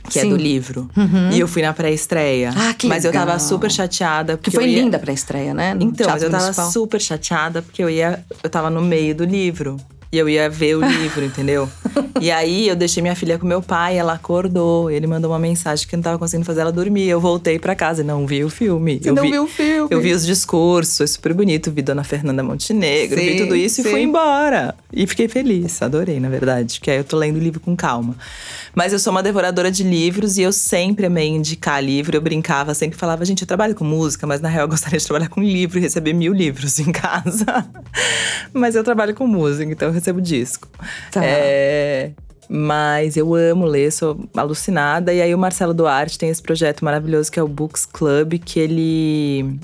[0.09, 0.22] Que Sim.
[0.22, 0.26] Uhum.
[0.26, 0.89] é do livro.
[1.32, 2.51] E eu fui na pré-estreia.
[2.55, 3.28] Ah, que Mas eu legal.
[3.28, 4.34] tava super chateada.
[4.36, 4.82] Que Porque foi eu ia...
[4.82, 5.74] linda pra estreia, né?
[5.74, 6.72] no Então, mas eu tava Municipal.
[6.72, 8.26] super chateada porque eu ia.
[8.43, 9.78] Eu tava no meio do livro.
[10.14, 11.70] E eu ia ver o livro, entendeu?
[12.20, 14.91] E aí eu deixei minha filha com meu pai, ela acordou.
[14.91, 17.07] Ele mandou uma mensagem que eu não tava conseguindo fazer ela dormir.
[17.07, 18.99] Eu voltei pra casa e não vi o filme.
[19.01, 19.88] Você eu não vi, viu o filme?
[19.89, 21.72] Eu vi os discursos, foi super bonito.
[21.72, 23.88] Vi Dona Fernanda Montenegro, Sim, vi tudo isso sim.
[23.88, 24.76] e fui embora.
[24.91, 26.78] E fiquei feliz, adorei, na verdade.
[26.78, 28.14] Porque aí eu tô lendo o livro com calma.
[28.74, 32.15] Mas eu sou uma devoradora de livros e eu sempre amei indicar livro.
[32.15, 35.05] Eu brincava, sempre falava, gente, eu trabalho com música, mas na real eu gostaria de
[35.05, 37.45] trabalhar com livro e receber mil livros em casa.
[38.53, 40.67] mas eu trabalho com música, então eu recebo disco.
[41.11, 41.22] Tá.
[41.24, 42.11] É,
[42.49, 45.13] Mas eu amo ler, sou alucinada.
[45.13, 48.59] E aí o Marcelo Duarte tem esse projeto maravilhoso que é o Books Club, que
[48.59, 49.59] ele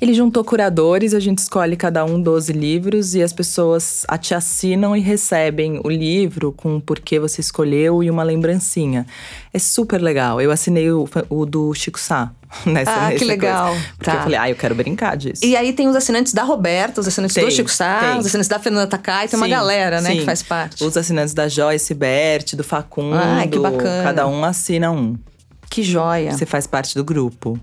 [0.00, 4.96] ele juntou curadores, a gente escolhe cada um 12 livros e as pessoas te assinam
[4.96, 9.06] e recebem o livro com o porquê você escolheu e uma lembrancinha.
[9.52, 10.40] É super legal.
[10.40, 12.30] Eu assinei o, o do Chico Sá.
[12.64, 13.72] Nessa, ah, que legal.
[13.72, 13.86] Coisa.
[13.96, 14.16] Porque tá.
[14.16, 15.44] eu falei, ah, eu quero brincar disso.
[15.44, 18.18] E aí tem os assinantes da Roberta, os assinantes tem, do Chico Sá, tem.
[18.18, 20.18] os assinantes da Fernanda Takai, tem sim, uma galera, né, sim.
[20.18, 20.82] que faz parte.
[20.82, 23.16] Os assinantes da Joyce Bert, do Facundo.
[23.16, 24.02] Ah, que bacana.
[24.02, 25.16] Cada um assina um.
[25.70, 26.32] Que joia.
[26.32, 27.60] Você faz parte do grupo.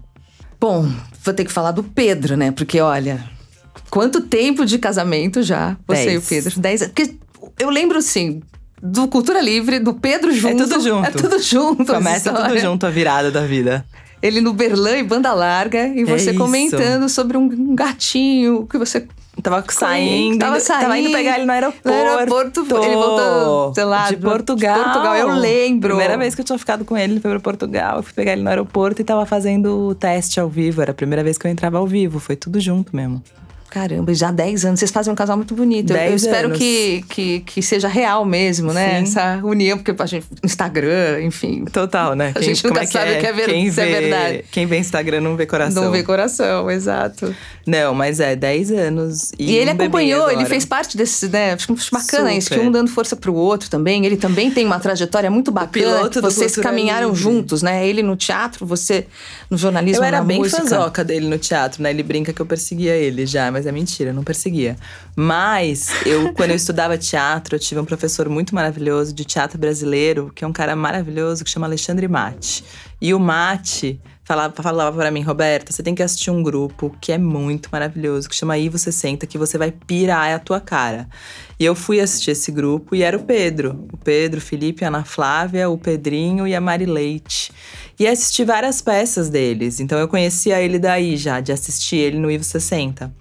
[0.60, 0.88] Bom,
[1.26, 2.52] vou ter que falar do Pedro, né?
[2.52, 3.24] Porque olha,
[3.90, 6.14] quanto tempo de casamento já, você Dez.
[6.14, 6.60] e o Pedro?
[6.60, 7.16] Dez Porque
[7.60, 8.42] eu lembro, assim,
[8.82, 10.64] do Cultura Livre, do Pedro junto.
[10.64, 11.08] É tudo junto.
[11.08, 11.86] É tudo junto.
[11.86, 13.86] Começa tudo junto a virada da vida.
[14.22, 18.78] Ele no Berlan e banda larga, e é você é comentando sobre um gatinho que
[18.78, 19.08] você
[19.42, 20.82] Tava saindo, tava saindo.
[20.82, 21.88] Tava indo pegar ele no aeroporto.
[21.88, 24.78] No aeroporto, ele voltou, sei lá, de Portugal.
[24.78, 25.90] De Portugal, eu lembro.
[25.90, 27.98] Primeira vez que eu tinha ficado com ele, ele foi pra Portugal.
[27.98, 30.82] Eu fui pegar ele no aeroporto e tava fazendo o teste ao vivo.
[30.82, 32.20] Era a primeira vez que eu entrava ao vivo.
[32.20, 33.22] Foi tudo junto mesmo.
[33.70, 34.80] Caramba, já 10 anos.
[34.80, 35.92] Vocês fazem um casal muito bonito.
[35.92, 39.00] Eu, eu espero que, que, que seja real mesmo, né?
[39.00, 39.04] Sim.
[39.04, 40.26] Essa união, porque a gente.
[40.44, 41.66] Instagram, enfim.
[41.66, 42.30] Total, né?
[42.30, 44.46] A quem, gente nunca é sabe o que é, ver, quem vê, é verdade.
[44.52, 45.84] Quem vê Instagram não vê coração.
[45.84, 47.36] Não vê coração, exato.
[47.66, 49.32] Não, mas é 10 anos.
[49.38, 51.54] E, e ele um acompanhou, ele fez parte desse, né?
[51.54, 52.38] Acho bacana Super.
[52.38, 54.06] isso, que um dando força pro outro também.
[54.06, 56.10] Ele também tem uma trajetória muito bacana.
[56.22, 57.24] Vocês caminharam livre.
[57.24, 57.86] juntos, né?
[57.88, 59.08] Ele no teatro, você
[59.50, 60.04] no jornalismo.
[60.04, 61.04] Eu era bem música.
[61.04, 61.90] dele no teatro, né?
[61.90, 64.76] Ele brinca que eu perseguia ele já, mas é mentira, não perseguia.
[65.16, 70.30] Mas eu, quando eu estudava teatro, eu tive um professor muito maravilhoso de teatro brasileiro,
[70.36, 72.66] que é um cara maravilhoso, que chama Alexandre Mate.
[73.02, 77.14] E o Mate falava, falava para mim, Roberta, você tem que assistir um grupo que
[77.14, 81.08] é muito maravilhoso, que chama Aí Você Senta, que você vai pirar a tua cara.
[81.58, 83.88] E eu fui assistir esse grupo e era o Pedro.
[83.94, 87.54] O Pedro, o Felipe, a Ana Flávia, o Pedrinho e a Mari Leite.
[87.98, 89.80] E assisti várias peças deles.
[89.80, 93.14] Então eu conhecia ele daí já, de assistir ele no Ivo 60.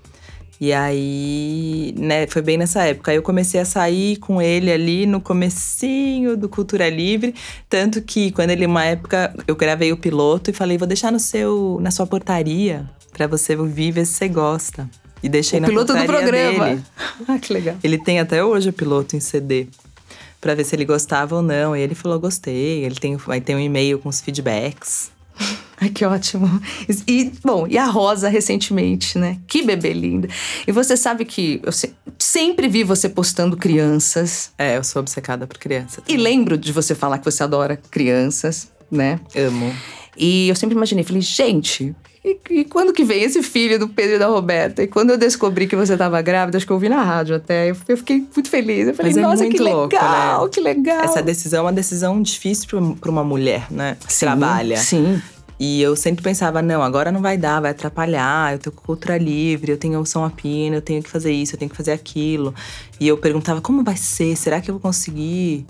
[0.61, 3.11] E aí, né, foi bem nessa época.
[3.11, 7.34] Aí eu comecei a sair com ele ali no comecinho do Cultura Livre,
[7.68, 11.20] tanto que quando ele uma época eu gravei o piloto e falei, vou deixar no
[11.20, 14.88] seu na sua portaria para você ouvir ver se você gosta.
[15.22, 16.66] E deixei o na piloto do programa.
[16.66, 16.82] Dele.
[17.26, 17.76] ah, que legal.
[17.82, 19.68] Ele tem até hoje o piloto em CD
[20.38, 21.74] para ver se ele gostava ou não.
[21.74, 22.84] E ele falou gostei.
[22.84, 25.11] Ele tem vai ter um e-mail com os feedbacks.
[25.80, 26.49] Ai, que ótimo.
[27.07, 29.39] E, bom, e a Rosa recentemente, né?
[29.47, 30.28] Que bebê linda.
[30.66, 34.53] E você sabe que eu se, sempre vi você postando crianças.
[34.57, 36.03] É, eu sou obcecada por crianças.
[36.09, 39.20] E lembro de você falar que você adora crianças, né?
[39.37, 39.74] Amo.
[40.17, 41.95] E eu sempre imaginei, falei, gente,
[42.25, 44.83] e, e, quando que vem esse filho do Pedro e da Roberta?
[44.83, 47.71] E quando eu descobri que você estava grávida, acho que eu ouvi na rádio até,
[47.71, 48.89] eu, eu fiquei muito feliz.
[48.89, 50.51] Eu falei, é nossa, que louco, legal, né?
[50.51, 51.05] que legal.
[51.05, 52.67] Essa decisão é uma decisão difícil
[52.99, 53.99] para uma mulher, né?
[54.07, 54.79] Que sim, trabalha.
[54.79, 55.21] Sim.
[55.61, 59.73] E eu sempre pensava, não, agora não vai dar, vai atrapalhar, eu tenho cultura livre,
[59.73, 62.55] eu tenho som a pino, eu tenho que fazer isso, eu tenho que fazer aquilo.
[62.99, 64.35] E eu perguntava, como vai ser?
[64.35, 65.67] Será que eu vou conseguir?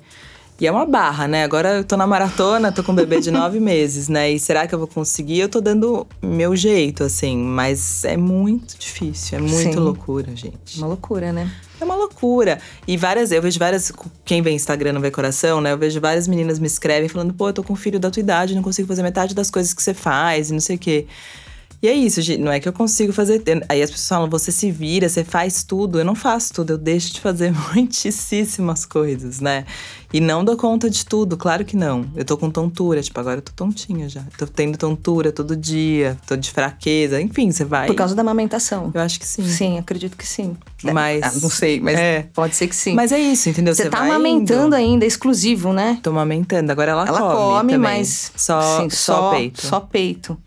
[0.61, 1.43] E é uma barra, né?
[1.43, 4.31] Agora eu tô na maratona, tô com um bebê de nove meses, né?
[4.31, 5.41] E será que eu vou conseguir?
[5.41, 9.75] Eu tô dando meu jeito, assim, mas é muito difícil, é muito Sim.
[9.75, 10.79] loucura, gente.
[10.79, 11.51] Uma loucura, né?
[11.81, 12.61] É uma loucura.
[12.87, 13.93] E várias, eu vejo várias.
[14.25, 15.73] Quem vê Instagram não vê coração, né?
[15.73, 18.21] Eu vejo várias meninas me escrevem falando, pô, eu tô com um filho da tua
[18.21, 21.07] idade, não consigo fazer metade das coisas que você faz e não sei o quê.
[21.85, 22.41] E é isso, gente.
[22.41, 23.43] Não é que eu consigo fazer.
[23.69, 25.99] Aí as pessoas falam, você se vira, você faz tudo.
[25.99, 29.67] Eu não faço tudo, eu deixo de fazer muitíssimas coisas, né?
[30.11, 32.07] E não dou conta de tudo, claro que não.
[32.17, 34.23] Eu tô com tontura, tipo, agora eu tô tontinha já.
[34.39, 37.87] Tô tendo tontura todo dia, tô de fraqueza, enfim, você vai.
[37.87, 38.91] Por causa da amamentação.
[38.95, 39.45] Eu acho que sim.
[39.47, 40.57] Sim, acredito que sim.
[40.85, 41.23] Mas.
[41.23, 42.29] Ah, não sei, mas é.
[42.33, 42.95] pode ser que sim.
[42.95, 43.75] Mas é isso, entendeu?
[43.75, 44.75] Você, tá amamentando indo.
[44.75, 45.99] ainda, exclusivo, né?
[46.03, 46.73] Tô amamentando.
[46.73, 47.31] Agora ela, ela come.
[47.31, 47.79] Ela come, também.
[47.79, 48.33] mas.
[48.37, 49.67] Só, sim, só, só peito.
[49.67, 50.39] Só peito.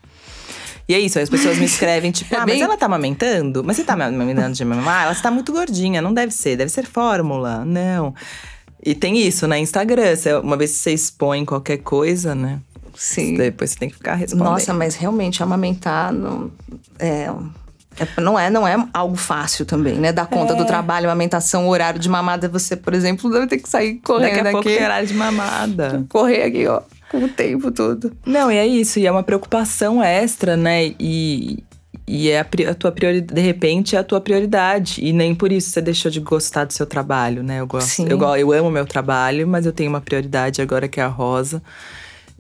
[0.88, 2.56] E é isso, aí as pessoas me escrevem, tipo, é ah, bem...
[2.56, 3.64] mas ela tá amamentando?
[3.64, 5.04] Mas você tá amamentando de mamar?
[5.04, 7.66] Ela está muito gordinha, não deve ser, deve ser fórmula.
[7.66, 8.16] Não.
[8.84, 9.60] E tem isso, né?
[9.60, 10.14] Instagram,
[10.44, 12.60] uma vez que você expõe qualquer coisa, né?
[12.96, 13.36] Sim.
[13.36, 14.50] Depois você tem que ficar respondendo.
[14.50, 16.52] Nossa, mas realmente amamentar não
[16.98, 17.30] é,
[18.00, 20.12] é, não é, não é algo fácil também, né?
[20.12, 20.56] Dar conta é.
[20.56, 22.48] do trabalho, amamentação, horário de mamada.
[22.48, 24.52] Você, por exemplo, deve ter que sair correndo Daqui a aqui.
[24.52, 26.06] pouco tem horário de mamada.
[26.10, 26.82] Correr aqui, ó
[27.12, 28.12] com o tempo todo.
[28.26, 30.94] Não, e é isso, e é uma preocupação extra, né?
[31.00, 31.64] E,
[32.08, 35.04] e é a, a, tua prioridade, de repente é a tua prioridade.
[35.04, 37.60] E nem por isso você deixou de gostar do seu trabalho, né?
[37.60, 38.08] Eu gosto, Sim.
[38.10, 41.62] eu, eu amo meu trabalho, mas eu tenho uma prioridade agora que é a Rosa.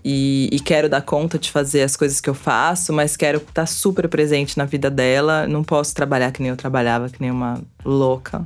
[0.03, 3.53] e, e, quero dar conta de fazer as coisas que eu faço, mas quero estar
[3.53, 5.47] tá super presente na vida dela.
[5.47, 8.45] Não posso trabalhar que nem eu trabalhava, que nem uma louca.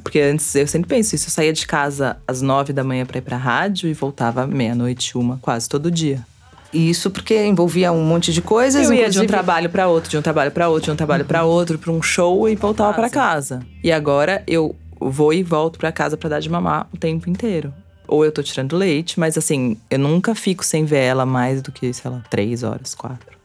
[0.00, 3.18] Porque antes eu sempre penso isso, eu saía de casa às nove da manhã para
[3.18, 6.24] ir pra rádio e voltava meia-noite, uma, quase todo dia.
[6.72, 8.84] Isso porque envolvia um monte de coisas.
[8.84, 9.26] Eu ia inclusive...
[9.26, 11.28] de um trabalho para outro, de um trabalho para outro, de um trabalho uhum.
[11.28, 13.60] para outro, para um show e voltava para casa.
[13.82, 17.72] E agora eu vou e volto para casa para dar de mamar o tempo inteiro
[18.10, 21.70] ou eu tô tirando leite, mas assim, eu nunca fico sem ver ela mais do
[21.70, 23.38] que, sei lá, três horas, quatro.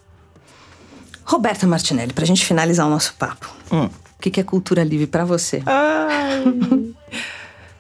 [1.24, 3.54] Roberta Martinelli, pra gente finalizar o nosso papo.
[3.72, 3.90] Hum.
[4.26, 5.62] O que, é cultura livre para você?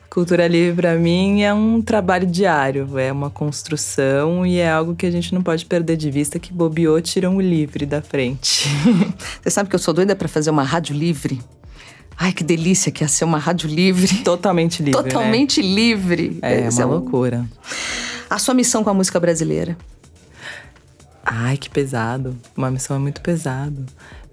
[0.08, 5.06] Cultura livre para mim é um trabalho diário, é uma construção e é algo que
[5.06, 8.70] a gente não pode perder de vista que bobeou tiram o livre da frente.
[9.44, 11.42] Você sabe que eu sou doida para fazer uma rádio livre?
[12.18, 14.20] Ai, que delícia que ia ser uma rádio livre.
[14.24, 15.04] Totalmente livre.
[15.04, 15.10] Né?
[15.10, 15.68] Totalmente né?
[15.68, 16.40] livre.
[16.42, 17.46] É, é uma é loucura.
[18.30, 19.78] A sua missão com a música brasileira?
[21.26, 22.38] Ai, que pesado.
[22.56, 23.86] Uma missão é muito pesado.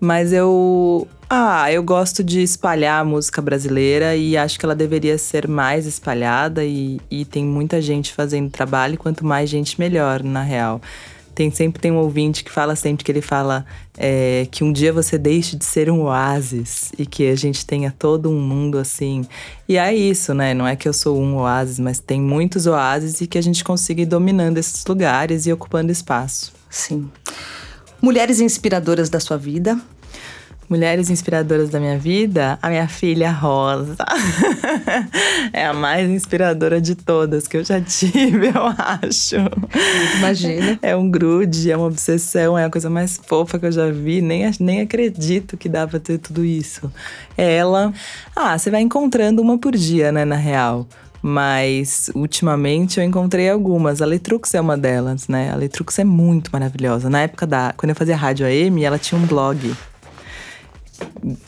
[0.03, 1.07] Mas eu.
[1.31, 5.87] Ah, eu gosto de espalhar a música brasileira e acho que ela deveria ser mais
[5.87, 10.83] espalhada e, e tem muita gente fazendo trabalho, quanto mais gente, melhor, na real.
[11.37, 13.65] Tem sempre tem um ouvinte que fala sempre que ele fala
[13.97, 17.95] é, que um dia você deixe de ser um oásis e que a gente tenha
[17.97, 19.25] todo um mundo assim.
[19.69, 20.53] E é isso, né?
[20.53, 23.63] Não é que eu sou um oásis, mas tem muitos oásis e que a gente
[23.63, 26.53] consiga ir dominando esses lugares e ocupando espaço.
[26.69, 27.09] Sim.
[28.03, 29.81] Mulheres inspiradoras da sua vida,
[30.73, 33.95] Mulheres inspiradoras da minha vida, a minha filha Rosa.
[35.53, 39.37] é a mais inspiradora de todas que eu já tive, eu acho.
[40.17, 40.79] Imagina.
[40.81, 44.23] É um grude, é uma obsessão, é a coisa mais fofa que eu já vi.
[44.23, 46.91] Nem, nem acredito que dá pra ter tudo isso.
[47.37, 47.93] É ela.
[48.35, 50.89] Ah, você vai encontrando uma por dia, né, na real.
[51.23, 54.03] Mas ultimamente eu encontrei algumas.
[54.03, 55.53] A Letrux é uma delas, né?
[55.53, 57.09] A Letrux é muito maravilhosa.
[57.09, 57.73] Na época da.
[57.77, 59.73] Quando eu fazia rádio AM, ela tinha um blog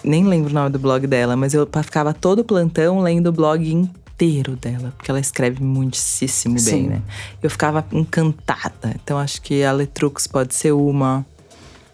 [0.03, 3.71] nem lembro o nome do blog dela, mas eu ficava todo plantão lendo o blog
[3.71, 6.71] inteiro dela, porque ela escreve muitíssimo Sim.
[6.71, 7.03] bem, né?
[7.43, 8.95] Eu ficava encantada.
[9.03, 11.25] Então acho que a Letrux pode ser uma.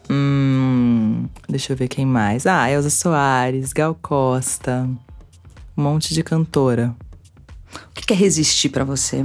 [0.08, 2.46] Hum, deixa eu ver quem mais.
[2.46, 4.88] Ah, Elza Soares, Gal Costa.
[5.76, 6.94] Um monte de cantora.
[7.74, 9.24] O que é resistir para você?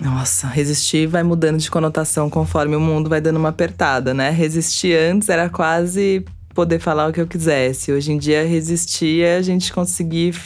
[0.00, 4.30] Nossa, resistir vai mudando de conotação conforme o mundo vai dando uma apertada, né?
[4.30, 6.24] Resistir antes era quase
[6.54, 7.90] poder falar o que eu quisesse.
[7.92, 10.36] Hoje em dia, resistir é a gente conseguir,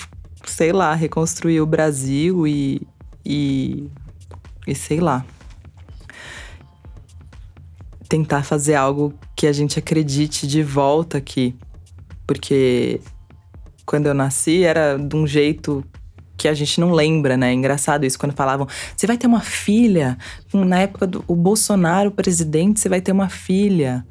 [0.46, 2.80] sei lá, reconstruir o Brasil e.
[3.24, 3.88] e,
[4.66, 5.24] e sei lá.
[8.08, 11.54] Tentar fazer algo que a gente acredite de volta aqui.
[12.26, 13.00] Porque
[13.84, 15.84] quando eu nasci era de um jeito
[16.42, 17.50] que a gente não lembra, né?
[17.50, 18.66] É engraçado isso, quando falavam,
[18.96, 20.18] você vai ter uma filha.
[20.52, 24.04] Na época do Bolsonaro, presidente, você vai ter uma filha.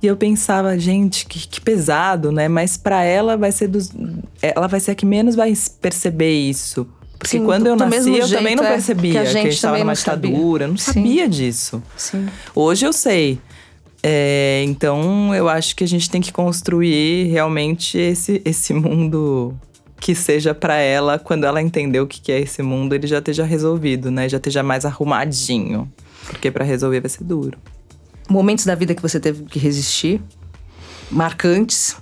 [0.00, 2.46] E eu pensava, gente, que, que pesado, né?
[2.46, 3.90] Mas para ela vai ser dos.
[4.40, 6.86] Ela vai ser a que menos vai perceber isso.
[7.18, 9.38] Porque Sim, quando do, eu nasci, eu também não é, percebia que a gente, que
[9.38, 10.68] a gente estava numa ditadura.
[10.68, 11.30] Não sabia Sim.
[11.30, 11.82] disso.
[11.96, 12.28] Sim.
[12.54, 13.40] Hoje eu sei.
[14.04, 19.56] É, então eu acho que a gente tem que construir realmente esse, esse mundo
[20.00, 23.44] que seja para ela, quando ela entender o que é esse mundo, ele já esteja
[23.44, 24.28] resolvido, né?
[24.28, 25.90] Já esteja mais arrumadinho.
[26.26, 27.58] Porque para resolver vai ser duro
[28.28, 30.20] momentos da vida que você teve que resistir,
[31.10, 31.96] marcantes.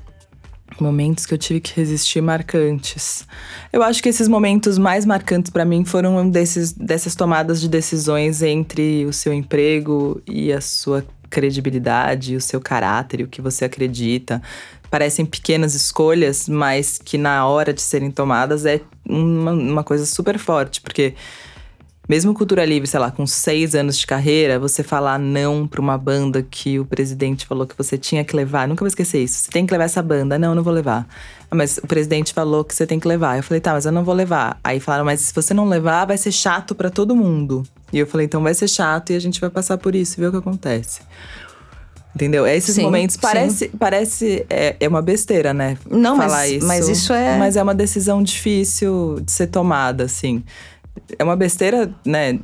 [0.81, 3.25] Momentos que eu tive que resistir marcantes.
[3.73, 7.69] Eu acho que esses momentos mais marcantes para mim foram um desses, dessas tomadas de
[7.69, 13.65] decisões entre o seu emprego e a sua credibilidade, o seu caráter o que você
[13.65, 14.43] acredita.
[14.95, 20.39] Parecem pequenas escolhas, mas que na hora de serem tomadas é uma, uma coisa super
[20.39, 21.15] forte, porque
[22.09, 25.99] mesmo cultura livre, sei lá, com seis anos de carreira, você falar não pra uma
[25.99, 28.69] banda que o presidente falou que você tinha que levar.
[28.69, 29.41] Nunca vou esquecer isso.
[29.41, 30.39] Você tem que levar essa banda.
[30.39, 31.09] Não, não vou levar.
[31.51, 33.37] Ah, mas o presidente falou que você tem que levar.
[33.37, 34.61] Eu falei, tá, mas eu não vou levar.
[34.63, 37.65] Aí falaram, mas se você não levar, vai ser chato para todo mundo.
[37.93, 40.21] E eu falei, então vai ser chato e a gente vai passar por isso e
[40.21, 41.01] ver o que acontece.
[42.15, 42.47] Entendeu?
[42.47, 45.77] É esses sim, momentos parece parece é, é uma besteira, né?
[45.91, 50.05] Não, falar mas, isso, mas isso é Mas é uma decisão difícil de ser tomada,
[50.05, 50.45] assim
[51.19, 52.39] é uma besteira, né?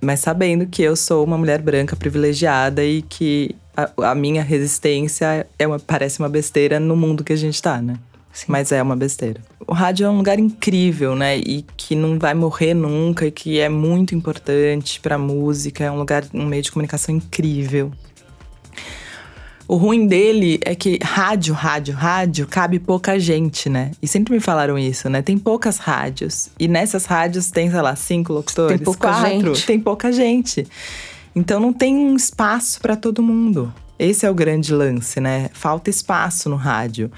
[0.00, 5.46] Mas sabendo que eu sou uma mulher branca privilegiada e que a, a minha resistência
[5.58, 7.96] é uma, parece uma besteira no mundo que a gente tá, né?
[8.32, 8.46] Sim.
[8.48, 9.40] Mas é uma besteira.
[9.66, 11.38] O rádio é um lugar incrível, né?
[11.38, 15.84] E que não vai morrer nunca e que é muito importante pra música.
[15.84, 17.90] É um lugar, um meio de comunicação incrível.
[19.68, 23.90] O ruim dele é que rádio, rádio, rádio cabe pouca gente, né?
[24.00, 25.22] E sempre me falaram isso, né?
[25.22, 26.48] Tem poucas rádios.
[26.58, 29.28] E nessas rádios tem, sei lá, cinco locutores, Tem pouca quatro.
[29.54, 29.66] gente.
[29.66, 30.66] Tem pouca gente.
[31.34, 33.72] Então não tem um espaço para todo mundo.
[33.98, 35.50] Esse é o grande lance, né?
[35.52, 37.10] Falta espaço no rádio.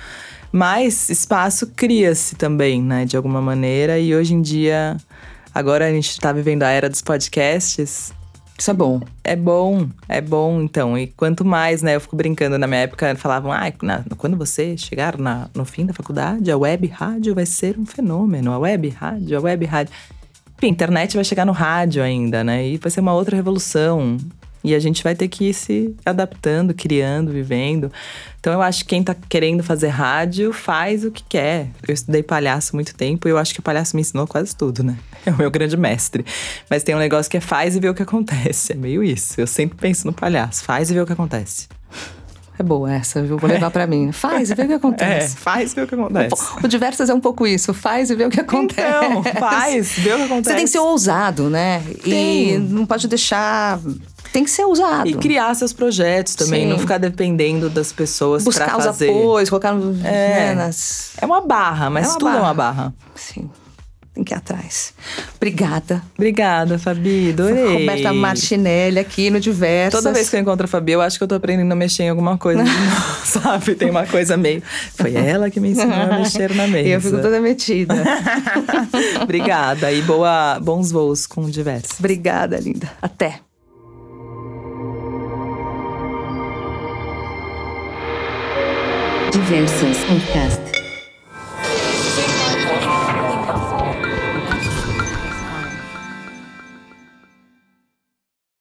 [0.51, 3.05] Mas espaço cria-se também, né?
[3.05, 3.99] De alguma maneira.
[3.99, 4.97] E hoje em dia,
[5.55, 8.13] agora a gente tá vivendo a era dos podcasts.
[8.61, 9.01] Isso é bom.
[9.23, 10.99] É bom, é bom, então.
[10.99, 11.95] E quanto mais, né?
[11.95, 15.87] Eu fico brincando, na minha época falavam, ah, na- quando você chegar na- no fim
[15.87, 18.51] da faculdade, a web rádio vai ser um fenômeno.
[18.53, 19.93] A web rádio, a web rádio.
[20.57, 22.67] Enfim, a internet vai chegar no rádio ainda, né?
[22.67, 24.17] E vai ser uma outra revolução.
[24.65, 27.93] E a gente vai ter que ir se adaptando, criando, vivendo.
[28.41, 31.69] Então eu acho que quem tá querendo fazer rádio faz o que quer.
[31.87, 34.83] Eu estudei palhaço muito tempo e eu acho que o palhaço me ensinou quase tudo,
[34.83, 34.99] né?
[35.31, 36.25] É o meu grande mestre.
[36.71, 38.73] Mas tem um negócio que é faz e vê o que acontece.
[38.73, 39.41] É meio isso.
[39.41, 40.65] Eu sempre penso no palhaço.
[40.65, 41.69] Faz e vê o que acontece.
[42.59, 43.39] É boa essa, viu?
[43.39, 44.11] Vou levar pra mim.
[44.11, 45.37] Faz e vê o que É, acontece.
[45.37, 46.35] faz e vê o que acontece.
[46.63, 47.73] O Diversas é um pouco isso.
[47.73, 48.81] Faz e vê o que acontece.
[49.07, 50.45] Então, faz, vê o que acontece.
[50.51, 51.83] Você tem que ser ousado, né?
[51.89, 52.59] E Tem.
[52.59, 53.79] não pode deixar.
[54.33, 55.09] Tem que ser ousado.
[55.09, 56.71] E criar seus projetos também, Sim.
[56.71, 59.09] não ficar dependendo das pessoas Buscar pra os fazer.
[59.11, 60.11] apoios, colocar no, É.
[60.49, 61.13] né, nas.
[61.19, 62.43] É uma barra, mas É uma tudo é barra.
[62.45, 62.95] uma barra.
[63.15, 63.49] Sim.
[64.19, 64.93] Tem que ir atrás.
[65.37, 66.03] Obrigada.
[66.17, 67.31] Obrigada, Fabi.
[67.31, 67.79] Adorei.
[67.79, 70.03] Roberta Martinelli aqui no Diversas.
[70.03, 72.03] Toda vez que eu encontro a Fabi, eu acho que eu tô aprendendo a mexer
[72.03, 72.65] em alguma coisa.
[73.23, 73.77] sabe?
[73.77, 74.61] Tem uma coisa meio.
[74.97, 76.89] Foi ela que me ensinou a mexer na mesa.
[76.89, 77.95] Eu fico toda metida.
[79.23, 81.97] Obrigada e boa, bons voos com diversos.
[82.01, 82.91] Obrigada, linda.
[83.01, 83.39] Até.
[89.31, 90.78] Diversas Podcast.